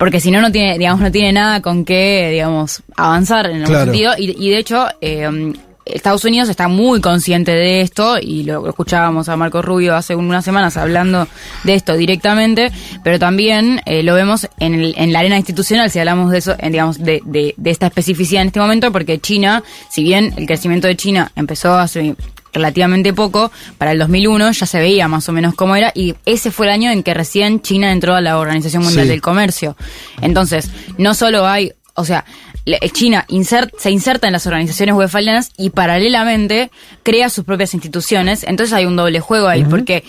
porque 0.00 0.18
si 0.18 0.32
no, 0.32 0.40
no 0.40 0.50
tiene, 0.50 0.76
digamos, 0.78 1.00
no 1.00 1.12
tiene 1.12 1.32
nada 1.32 1.62
con 1.62 1.84
qué, 1.84 2.30
digamos, 2.32 2.82
avanzar 2.96 3.46
en 3.46 3.52
algún 3.62 3.66
Claro. 3.66 3.84
sentido. 3.92 4.12
Y, 4.18 4.30
y 4.44 4.50
de 4.50 4.58
hecho, 4.58 4.86
eh, 5.00 5.52
Estados 5.84 6.24
Unidos 6.24 6.48
está 6.48 6.68
muy 6.68 7.00
consciente 7.00 7.50
de 7.52 7.80
esto 7.82 8.16
y 8.20 8.44
lo 8.44 8.66
escuchábamos 8.68 9.28
a 9.28 9.36
Marco 9.36 9.60
Rubio 9.60 9.94
hace 9.96 10.14
unas 10.14 10.44
semanas 10.44 10.76
hablando 10.76 11.26
de 11.64 11.74
esto 11.74 11.96
directamente, 11.96 12.70
pero 13.04 13.18
también 13.18 13.80
eh, 13.86 14.02
lo 14.02 14.14
vemos 14.14 14.48
en, 14.58 14.74
el- 14.74 14.94
en 14.96 15.12
la 15.12 15.18
arena 15.18 15.36
institucional, 15.36 15.90
si 15.90 15.98
hablamos 15.98 16.30
de 16.30 16.38
eso, 16.38 16.54
en, 16.58 16.72
digamos, 16.72 16.98
de, 16.98 17.20
de, 17.24 17.54
de 17.56 17.70
esta 17.70 17.86
especificidad 17.88 18.42
en 18.42 18.48
este 18.48 18.60
momento, 18.60 18.92
porque 18.92 19.18
China, 19.18 19.62
si 19.90 20.02
bien 20.02 20.32
el 20.36 20.46
crecimiento 20.46 20.86
de 20.86 20.96
China 20.96 21.30
empezó 21.36 21.74
hace 21.74 22.14
relativamente 22.52 23.12
poco, 23.12 23.50
para 23.78 23.92
el 23.92 23.98
2001 23.98 24.52
ya 24.52 24.66
se 24.66 24.78
veía 24.78 25.08
más 25.08 25.28
o 25.28 25.32
menos 25.32 25.54
cómo 25.54 25.76
era 25.76 25.92
y 25.94 26.14
ese 26.26 26.50
fue 26.50 26.66
el 26.66 26.72
año 26.72 26.90
en 26.90 27.02
que 27.02 27.14
recién 27.14 27.60
China 27.62 27.92
entró 27.92 28.14
a 28.14 28.20
la 28.20 28.38
Organización 28.38 28.82
Mundial 28.82 29.04
Sí. 29.06 29.10
del 29.10 29.20
Comercio. 29.20 29.76
Entonces, 30.20 30.70
no 30.98 31.14
solo 31.14 31.46
hay, 31.46 31.72
o 31.94 32.04
sea, 32.04 32.24
le- 32.64 32.78
China 32.90 33.24
insert- 33.28 33.72
se 33.78 33.90
inserta 33.90 34.26
en 34.26 34.32
las 34.34 34.46
organizaciones 34.46 34.94
westfalianas 34.94 35.50
y 35.56 35.70
paralelamente 35.70 36.70
crea 37.02 37.30
sus 37.30 37.44
propias 37.44 37.74
instituciones, 37.74 38.44
entonces 38.44 38.72
hay 38.74 38.84
un 38.84 38.96
doble 38.96 39.20
juego 39.20 39.48
ahí, 39.48 39.64
porque 39.64 40.04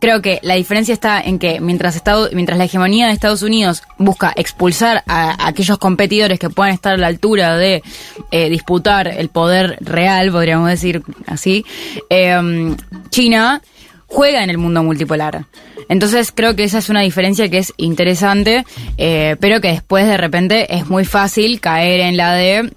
creo 0.00 0.20
que 0.20 0.40
la 0.42 0.54
diferencia 0.54 0.92
está 0.92 1.20
en 1.20 1.38
que 1.38 1.60
mientras 1.60 1.94
Estado, 1.94 2.28
mientras 2.32 2.58
la 2.58 2.64
hegemonía 2.64 3.06
de 3.06 3.12
Estados 3.12 3.42
Unidos 3.42 3.82
busca 3.98 4.32
expulsar 4.34 5.04
a, 5.06 5.46
aquellos 5.46 5.78
competidores 5.78 6.38
que 6.38 6.50
puedan 6.50 6.72
estar 6.72 6.94
a 6.94 6.96
la 6.96 7.06
altura 7.06 7.56
de 7.56 7.82
eh, 8.32 8.48
disputar 8.48 9.06
el 9.06 9.28
poder 9.28 9.76
real, 9.80 10.32
podríamos 10.32 10.68
decir 10.68 11.02
así, 11.26 11.64
eh, 12.08 12.74
China 13.10 13.62
juega 14.06 14.42
en 14.42 14.50
el 14.50 14.58
mundo 14.58 14.82
multipolar. 14.82 15.44
Entonces 15.88 16.32
creo 16.34 16.56
que 16.56 16.64
esa 16.64 16.78
es 16.78 16.88
una 16.88 17.00
diferencia 17.00 17.48
que 17.48 17.58
es 17.58 17.72
interesante, 17.76 18.64
eh, 18.98 19.36
pero 19.40 19.60
que 19.60 19.68
después 19.68 20.06
de 20.06 20.16
repente 20.16 20.74
es 20.74 20.88
muy 20.88 21.04
fácil 21.04 21.60
caer 21.60 22.00
en 22.00 22.16
la 22.16 22.34
de 22.34 22.72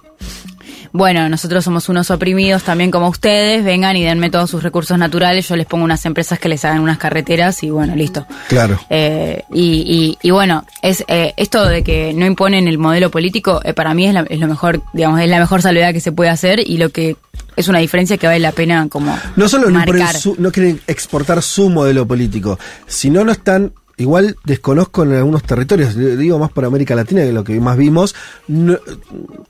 bueno, 0.96 1.28
nosotros 1.28 1.64
somos 1.64 1.88
unos 1.88 2.12
oprimidos 2.12 2.62
también 2.62 2.92
como 2.92 3.08
ustedes, 3.08 3.64
vengan 3.64 3.96
y 3.96 4.04
denme 4.04 4.30
todos 4.30 4.48
sus 4.48 4.62
recursos 4.62 4.96
naturales, 4.96 5.48
yo 5.48 5.56
les 5.56 5.66
pongo 5.66 5.84
unas 5.84 6.06
empresas 6.06 6.38
que 6.38 6.48
les 6.48 6.64
hagan 6.64 6.78
unas 6.78 6.98
carreteras 6.98 7.64
y 7.64 7.70
bueno, 7.70 7.96
listo. 7.96 8.24
Claro. 8.48 8.78
Eh, 8.90 9.42
y, 9.52 10.16
y, 10.22 10.26
y 10.26 10.30
bueno, 10.30 10.64
es 10.82 11.04
eh, 11.08 11.34
esto 11.36 11.66
de 11.66 11.82
que 11.82 12.12
no 12.14 12.24
imponen 12.26 12.68
el 12.68 12.78
modelo 12.78 13.10
político, 13.10 13.60
eh, 13.64 13.74
para 13.74 13.92
mí 13.92 14.06
es, 14.06 14.14
la- 14.14 14.24
es 14.30 14.38
lo 14.38 14.46
mejor, 14.46 14.82
digamos, 14.92 15.20
es 15.20 15.28
la 15.28 15.40
mejor 15.40 15.62
salvedad 15.62 15.92
que 15.92 16.00
se 16.00 16.12
puede 16.12 16.30
hacer 16.30 16.60
y 16.64 16.76
lo 16.78 16.90
que 16.90 17.16
es 17.56 17.66
una 17.66 17.80
diferencia 17.80 18.16
que 18.16 18.28
vale 18.28 18.38
la 18.38 18.52
pena 18.52 18.86
como 18.88 19.18
No 19.34 19.48
solo 19.48 19.70
no, 19.70 19.80
marcar. 19.80 20.14
quieren 20.52 20.80
exportar 20.86 21.42
su 21.42 21.70
modelo 21.70 22.06
político, 22.06 22.56
sino 22.86 23.24
no 23.24 23.32
están, 23.32 23.72
igual 23.96 24.36
desconozco 24.44 25.02
en 25.04 25.12
algunos 25.14 25.42
territorios, 25.42 25.94
digo 25.96 26.38
más 26.38 26.50
por 26.50 26.64
América 26.64 26.94
Latina 26.94 27.22
que 27.22 27.32
lo 27.32 27.44
que 27.44 27.58
más 27.60 27.76
vimos, 27.76 28.14
no- 28.48 28.78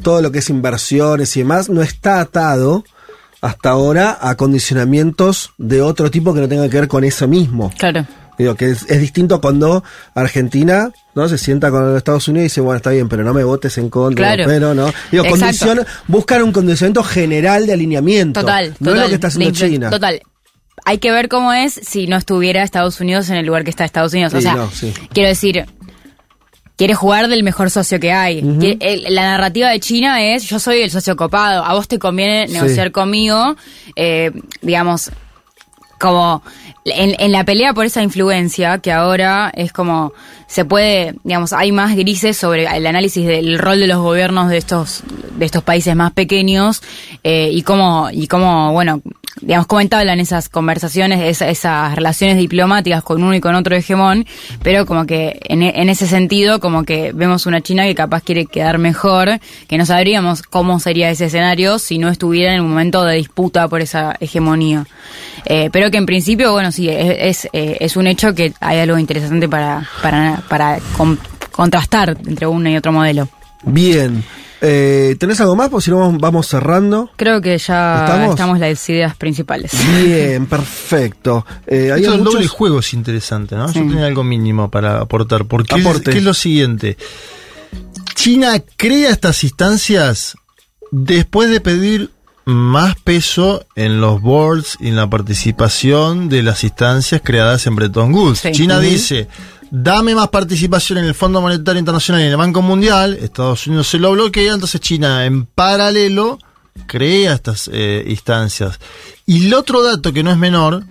todo 0.03 0.21
lo 0.23 0.31
que 0.33 0.39
es 0.41 0.51
inversiones 0.51 1.37
y 1.37 1.41
demás 1.41 1.69
no 1.71 1.83
está 1.83 2.21
atado 2.21 2.85
hasta 3.41 3.71
ahora 3.71 4.19
a 4.21 4.37
condicionamientos 4.37 5.53
de 5.59 5.83
otro 5.83 6.11
tipo 6.11 6.33
que 6.35 6.41
no 6.41 6.49
tengan 6.49 6.71
que 6.71 6.79
ver 6.81 6.89
con 6.89 7.05
eso 7.05 7.29
mismo. 7.29 7.73
Claro. 7.79 8.07
Digo, 8.37 8.57
que 8.57 8.71
es, 8.71 8.91
es 8.91 9.01
distinto 9.01 9.41
cuando 9.41 9.85
Argentina 10.15 10.91
no 11.15 11.29
se 11.29 11.39
sienta 11.39 11.71
con 11.71 11.87
los 11.89 11.97
Estados 11.97 12.27
Unidos 12.27 12.43
y 12.43 12.49
dice, 12.49 12.61
bueno, 12.61 12.79
está 12.79 12.91
bien, 12.91 13.09
pero 13.09 13.23
no 13.23 13.33
me 13.33 13.45
votes 13.45 13.79
en 13.79 13.89
contra, 13.91 14.35
Claro. 14.35 14.45
pero 14.51 14.75
no. 14.75 14.91
Digo, 15.13 15.25
buscan 16.09 16.43
un 16.43 16.51
condicionamiento 16.53 17.05
general 17.05 17.65
de 17.67 17.75
alineamiento. 17.75 18.41
Total, 18.41 18.75
No 18.81 18.91
total. 18.91 18.95
es 18.97 19.01
lo 19.03 19.09
que 19.09 19.15
está 19.15 19.27
haciendo 19.29 19.51
China. 19.57 19.91
Total. 19.91 20.21
Hay 20.85 20.99
que 20.99 21.11
ver 21.11 21.29
cómo 21.29 21.53
es 21.53 21.73
si 21.83 22.07
no 22.07 22.17
estuviera 22.17 22.63
Estados 22.63 23.01
Unidos 23.01 23.31
en 23.31 23.37
el 23.37 23.47
lugar 23.47 23.65
que 23.65 23.71
está 23.71 23.85
Estados 23.85 24.13
Unidos. 24.13 24.35
o 24.35 24.37
Sí, 24.39 24.43
sea, 24.43 24.55
no, 24.55 24.71
sí. 24.71 24.93
quiero 25.13 25.29
decir, 25.31 25.65
quiere 26.77 26.95
jugar 26.95 27.29
del 27.29 27.43
mejor 27.43 27.71
socio 27.71 27.99
que 28.01 28.13
hay. 28.13 28.39
El- 28.81 29.05
la 29.15 29.23
narrativa 29.23 29.71
de 29.71 29.81
China 29.81 30.23
es, 30.23 30.45
yo 30.45 30.59
soy 30.59 30.83
el 30.83 30.91
socio 30.91 31.17
copado, 31.17 31.65
a 31.65 31.73
vos 31.75 31.89
te 31.89 31.99
conviene 31.99 32.47
Sí. 32.49 32.55
negociar 32.55 32.91
conmigo, 32.93 33.57
eh, 33.97 34.33
digamos, 34.61 35.11
como 36.01 36.43
en, 36.85 37.15
en 37.19 37.33
la 37.33 37.45
pelea 37.45 37.73
por 37.73 37.87
esa 37.87 38.03
influencia, 38.03 38.79
que 38.79 38.93
ahora 38.93 39.51
es 39.55 39.73
como 39.73 40.13
se 40.47 40.65
puede, 40.65 41.15
digamos, 41.25 41.53
hay 41.53 41.73
más 41.73 41.97
grises 41.97 42.37
sobre 42.37 42.65
el 42.77 42.87
análisis 42.87 43.27
del 43.27 43.59
rol 43.59 43.81
de 43.81 43.87
los 43.87 43.99
gobiernos 43.99 44.49
de 44.51 44.59
estos 44.59 45.03
de 45.37 45.45
estos 45.47 45.63
países 45.65 45.97
más 45.97 46.13
pequeños 46.13 46.83
eh, 47.25 47.51
y 47.53 47.63
cómo 47.63 48.09
y 48.13 48.27
cómo 48.29 48.73
bueno 48.73 49.01
digamos, 49.41 49.67
cómo 49.67 49.81
entablan 49.81 50.21
esas 50.21 50.49
conversaciones, 50.49 51.21
esa- 51.21 51.49
esas 51.49 51.97
relaciones 51.97 52.37
diplomáticas 52.37 53.03
con 53.03 53.21
uno 53.23 53.35
y 53.35 53.41
con 53.41 53.57
otro 53.57 53.75
hegemón, 53.75 54.25
pero 54.63 54.87
como 54.87 55.07
que 55.07 55.41
en, 55.49 55.61
en 55.63 55.89
ese 55.89 56.07
sentido, 56.07 56.61
como 56.61 56.85
que 56.85 57.11
vemos 57.13 57.45
una 57.45 57.61
China 57.61 57.83
que 57.85 57.97
capaz 57.97 58.23
quiere 58.23 58.47
quedar 58.47 58.79
mejor, 58.79 59.41
que 59.67 59.77
no 59.77 59.87
sabríamos 59.87 60.43
cómo 60.43 60.79
sería 60.79 61.11
ese 61.11 61.27
escenario 61.27 61.81
si 61.81 61.99
no 61.99 62.11
estuviera 62.11 62.55
en 62.55 62.61
un 62.61 62.71
momento 62.71 63.03
de 63.05 63.17
disputa 63.17 63.67
por 63.67 63.81
esa 63.81 64.15
hegemonía. 64.21 64.87
Eh, 65.47 65.69
pero 65.73 65.91
que 65.91 65.99
en 65.99 66.07
principio, 66.07 66.53
bueno, 66.53 66.71
sí, 66.71 66.89
es, 66.89 67.45
es, 67.45 67.49
eh, 67.53 67.77
es 67.81 67.97
un 67.97 68.07
hecho 68.07 68.35
que 68.37 68.53
hay 68.61 68.79
algo 68.79 68.99
interesante 68.99 69.49
para, 69.49 69.87
para, 70.01 70.34
para 70.49 70.79
con- 70.97 71.19
contrastar 71.51 72.17
entre 72.27 72.47
uno 72.47 72.69
y 72.71 72.77
otro 72.77 72.93
modelo. 72.93 73.29
Bien. 73.65 74.25
Eh, 74.67 75.17
¿Tenés 75.21 75.39
algo 75.43 75.57
más? 75.57 75.69
Pues 75.69 75.85
si 75.85 75.91
no, 75.91 75.99
vamos- 75.99 76.19
vamos 76.21 76.47
cerrando. 76.49 77.11
Creo 77.17 77.41
que 77.43 77.59
ya 77.59 78.05
¿Estamos? 78.07 78.31
estamos, 78.31 78.59
las 78.59 78.89
ideas 78.89 79.15
principales. 79.15 79.73
Bien, 80.03 80.47
perfecto. 80.47 81.45
Eh, 81.67 81.93
del 82.01 82.25
doble 82.25 82.47
juego 82.49 82.79
es 82.79 82.95
interesante, 82.95 83.57
¿no? 83.57 83.69
Sí. 83.69 83.75
Yo 83.81 83.87
tenía 83.89 84.07
algo 84.07 84.25
mínimo 84.25 84.71
para 84.71 85.01
aportar. 85.01 85.45
Porque 85.45 85.75
es, 85.79 86.01
que 86.01 86.19
es 86.19 86.23
lo 86.25 86.33
siguiente. 86.33 86.97
China 88.15 88.63
crea 88.77 89.11
estas 89.11 89.45
instancias 89.45 90.35
después 90.91 91.51
de 91.51 91.61
pedir 91.61 92.11
más 92.47 92.95
peso 92.97 93.65
en 93.75 94.01
los 94.01 94.21
boards 94.21 94.77
y 94.81 94.89
en 94.89 94.97
la 94.97 95.09
participación 95.09 96.29
de 96.29 96.43
las 96.43 96.63
instancias 96.63 97.21
creadas 97.25 97.67
en 97.67 97.75
Bretton 97.75 98.13
Woods. 98.15 98.41
Sí. 98.41 98.53
China 98.53 98.81
dice, 98.81 99.29
dame 99.71 100.15
más 100.15 100.29
participación 100.29 100.99
en 100.99 101.05
el 101.07 101.15
Fondo 101.15 101.41
Monetario 101.41 101.79
Internacional 101.79 102.23
y 102.23 102.25
en 102.27 102.31
el 102.31 102.37
Banco 102.37 102.63
Mundial, 102.63 103.15
Estados 103.21 103.67
Unidos 103.67 103.89
se 103.89 103.99
lo 103.99 104.13
bloquea, 104.13 104.55
entonces 104.55 104.81
China 104.81 105.25
en 105.27 105.47
paralelo 105.47 106.39
crea 106.87 107.35
estas 107.35 107.69
eh, 107.73 108.05
instancias. 108.09 108.79
Y 109.27 109.47
el 109.47 109.55
otro 109.55 109.83
dato 109.83 110.13
que 110.13 110.23
no 110.23 110.31
es 110.31 110.37
menor 110.37 110.85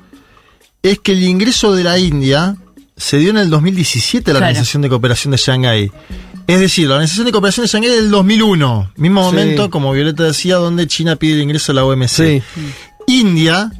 es 0.81 0.99
que 0.99 1.13
el 1.13 1.23
ingreso 1.23 1.73
de 1.75 1.83
la 1.83 1.97
India 1.99 2.55
se 2.97 3.17
dio 3.17 3.29
en 3.31 3.37
el 3.37 3.49
2017 3.49 4.31
a 4.31 4.33
la 4.33 4.39
Claro. 4.39 4.49
Organización 4.51 4.81
de 4.83 4.89
Cooperación 4.89 5.31
de 5.31 5.37
Shanghái. 5.37 5.91
Es 6.45 6.59
decir, 6.59 6.87
la 6.87 6.95
Organización 6.95 7.25
de 7.25 7.31
Cooperación 7.31 7.63
de 7.65 7.67
Shanghái 7.69 7.91
del 7.91 8.11
2001, 8.11 8.91
mismo 8.97 9.21
Sí. 9.21 9.25
momento, 9.35 9.69
como 9.69 9.91
Violeta 9.93 10.23
decía, 10.23 10.55
donde 10.57 10.87
China 10.87 11.15
pide 11.15 11.35
el 11.35 11.41
ingreso 11.41 11.71
a 11.71 11.75
la 11.75 11.85
OMC. 11.85 12.07
Sí. 12.09 12.41
India, 13.07 13.71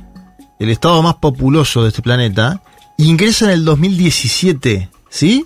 el 0.60 0.70
estado 0.70 1.02
más 1.04 1.16
populoso 1.16 1.84
de 1.84 1.90
este 1.90 2.02
planeta, 2.02 2.62
ingresa 2.98 3.46
en 3.46 3.52
el 3.52 3.66
2017, 3.66 4.90
¿sí? 5.10 5.46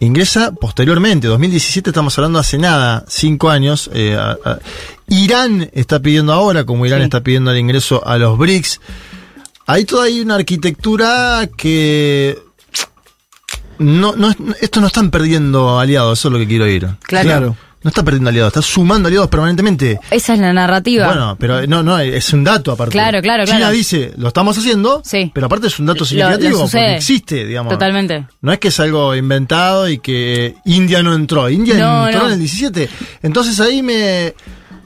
Ingresa 0.00 0.52
posteriormente, 0.52 1.26
2017 1.26 1.90
estamos 1.90 2.16
hablando 2.18 2.38
hace 2.38 2.56
nada, 2.58 3.04
cinco 3.08 3.50
años. 3.50 3.90
eh, 3.92 4.16
a- 4.16 4.36
a- 4.44 4.58
Irán 5.08 5.70
está 5.72 5.98
pidiendo 6.00 6.32
ahora, 6.32 6.64
como 6.64 6.86
Irán 6.86 7.00
Sí. 7.00 7.04
está 7.04 7.22
pidiendo 7.22 7.50
el 7.50 7.58
ingreso 7.58 8.06
a 8.06 8.16
los 8.18 8.38
BRICS. 8.38 8.80
Hay 9.66 9.84
toda 9.84 10.04
ahí 10.04 10.20
una 10.20 10.36
arquitectura 10.36 11.48
que... 11.56 12.38
No, 13.78 14.14
no, 14.16 14.34
esto 14.60 14.80
no 14.80 14.86
están 14.88 15.10
perdiendo 15.10 15.78
aliados, 15.78 16.18
eso 16.18 16.28
es 16.28 16.32
lo 16.32 16.38
que 16.38 16.48
quiero 16.48 16.64
oír. 16.64 16.88
Claro. 17.02 17.28
Claro. 17.28 17.56
No 17.82 17.88
está 17.90 18.02
perdiendo 18.02 18.30
aliados, 18.30 18.48
está 18.50 18.62
sumando 18.62 19.06
aliados 19.06 19.28
permanentemente. 19.28 20.00
Esa 20.10 20.34
es 20.34 20.40
la 20.40 20.52
narrativa. 20.52 21.06
Bueno, 21.06 21.36
pero 21.38 21.66
no, 21.66 21.82
no, 21.82 21.98
es 22.00 22.32
un 22.32 22.42
dato 22.42 22.72
aparte. 22.72 22.92
Claro, 22.92 23.22
claro, 23.22 23.44
China 23.44 23.58
claro. 23.58 23.72
dice, 23.72 24.12
lo 24.16 24.28
estamos 24.28 24.58
haciendo, 24.58 25.00
Sí. 25.04 25.30
pero 25.32 25.46
aparte 25.46 25.68
es 25.68 25.78
un 25.78 25.86
dato 25.86 26.04
significativo 26.04 26.58
lo 26.58 26.58
porque 26.64 26.96
existe, 26.96 27.44
digamos. 27.46 27.72
Totalmente. 27.72 28.26
No 28.40 28.52
es 28.52 28.58
que 28.58 28.68
es 28.68 28.80
algo 28.80 29.14
inventado 29.14 29.88
y 29.88 29.98
que 29.98 30.56
India 30.64 31.02
no 31.04 31.14
entró. 31.14 31.48
India 31.48 31.76
No, 31.76 32.06
entró 32.06 32.22
no. 32.22 32.26
en 32.28 32.32
el 32.34 32.38
17. 32.40 32.88
Entonces 33.22 33.58
ahí 33.60 33.82
me... 33.82 34.34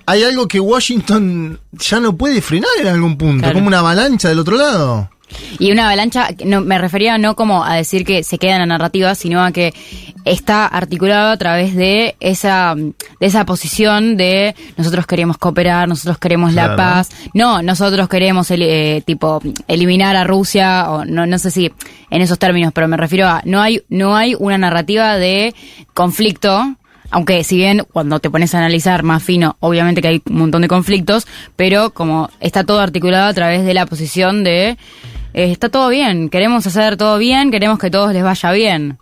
Hay 0.05 0.25
algo 0.25 0.49
que 0.49 0.59
Washington 0.59 1.61
ya 1.73 2.01
no 2.01 2.17
puede 2.17 2.43
frenar 2.43 2.69
en 2.81 2.89
algún 2.89 3.17
punto, 3.17 3.39
Claro. 3.43 3.55
como 3.55 3.69
una 3.69 3.79
avalancha 3.79 4.29
del 4.29 4.41
otro 4.41 4.57
lado. 4.57 5.09
Y 5.59 5.73
una 5.73 5.87
avalancha, 5.87 6.29
no, 6.45 6.61
me 6.61 6.79
refería 6.79 7.19
no 7.19 7.37
como 7.37 7.65
a 7.65 7.75
decir 7.75 8.05
que 8.05 8.23
se 8.23 8.39
queda 8.39 8.55
en 8.55 8.61
la 8.61 8.67
narrativa, 8.67 9.15
sino 9.15 9.45
a 9.45 9.53
que 9.53 9.75
está 10.25 10.67
articulado 10.67 11.33
a 11.33 11.37
través 11.37 11.75
de 11.75 12.17
esa, 12.21 12.75
de 12.77 13.27
esa 13.27 13.45
posición 13.45 14.17
de 14.17 14.55
nosotros 14.77 15.07
queremos 15.07 15.39
cooperar, 15.39 15.89
nosotros 15.89 16.19
queremos 16.19 16.55
la 16.55 16.77
paz, 16.77 17.11
no, 17.35 17.63
nosotros 17.63 18.09
queremos 18.09 18.51
el, 18.51 18.63
eh, 18.63 19.03
tipo 19.05 19.41
eliminar 19.67 20.17
a 20.17 20.25
Rusia, 20.25 20.91
o 20.91 21.05
no, 21.05 21.27
no 21.27 21.39
sé 21.39 21.51
si 21.51 21.73
en 22.11 22.23
esos 22.23 22.39
términos, 22.39 22.73
pero 22.73 22.89
me 22.89 22.97
refiero 22.97 23.27
a 23.27 23.43
no 23.45 23.61
hay, 23.61 23.83
no 23.89 24.17
hay 24.17 24.37
una 24.39 24.59
narrativa 24.59 25.17
de 25.19 25.55
conflicto, 25.95 26.77
aunque 27.11 27.45
si 27.45 27.57
bien 27.57 27.85
cuando 27.93 28.21
te 28.21 28.31
pones 28.31 28.55
a 28.55 28.59
analizar 28.59 29.03
más 29.03 29.23
fino, 29.23 29.57
obviamente 29.61 30.01
que 30.01 30.09
hay 30.09 30.23
un 30.29 30.39
montón 30.39 30.63
de 30.63 30.69
conflictos, 30.69 31.27
pero 31.57 31.91
como 31.91 32.31
está 32.41 32.65
todo 32.65 32.81
articulado 32.81 33.29
a 33.29 33.35
través 33.35 33.65
de 33.65 33.75
la 33.75 33.87
posición 33.87 34.45
de 34.45 34.79
eh, 35.35 35.51
está 35.53 35.69
todo 35.69 35.89
bien, 35.89 36.29
queremos 36.29 36.67
hacer 36.67 36.97
todo 36.97 37.19
bien, 37.19 37.51
queremos 37.51 37.79
que 37.79 37.91
todos 37.91 38.13
les 38.13 38.23
vaya 38.23 38.53
bien. 38.53 38.99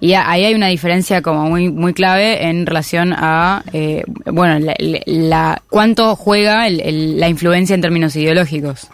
Y 0.00 0.14
ahí 0.14 0.44
hay 0.44 0.54
una 0.54 0.66
diferencia 0.66 1.22
como 1.22 1.48
muy 1.48 1.70
muy 1.70 1.94
clave 1.94 2.48
en 2.48 2.66
relación 2.66 3.12
a, 3.16 3.62
eh, 3.72 4.02
bueno, 4.26 4.58
la- 4.58 4.74
la- 5.06 5.62
cuánto 5.70 6.16
juega 6.16 6.66
el- 6.66 6.80
el- 6.80 7.20
la 7.20 7.28
influencia 7.28 7.74
en 7.74 7.80
términos 7.82 8.16
ideológicos. 8.16 8.88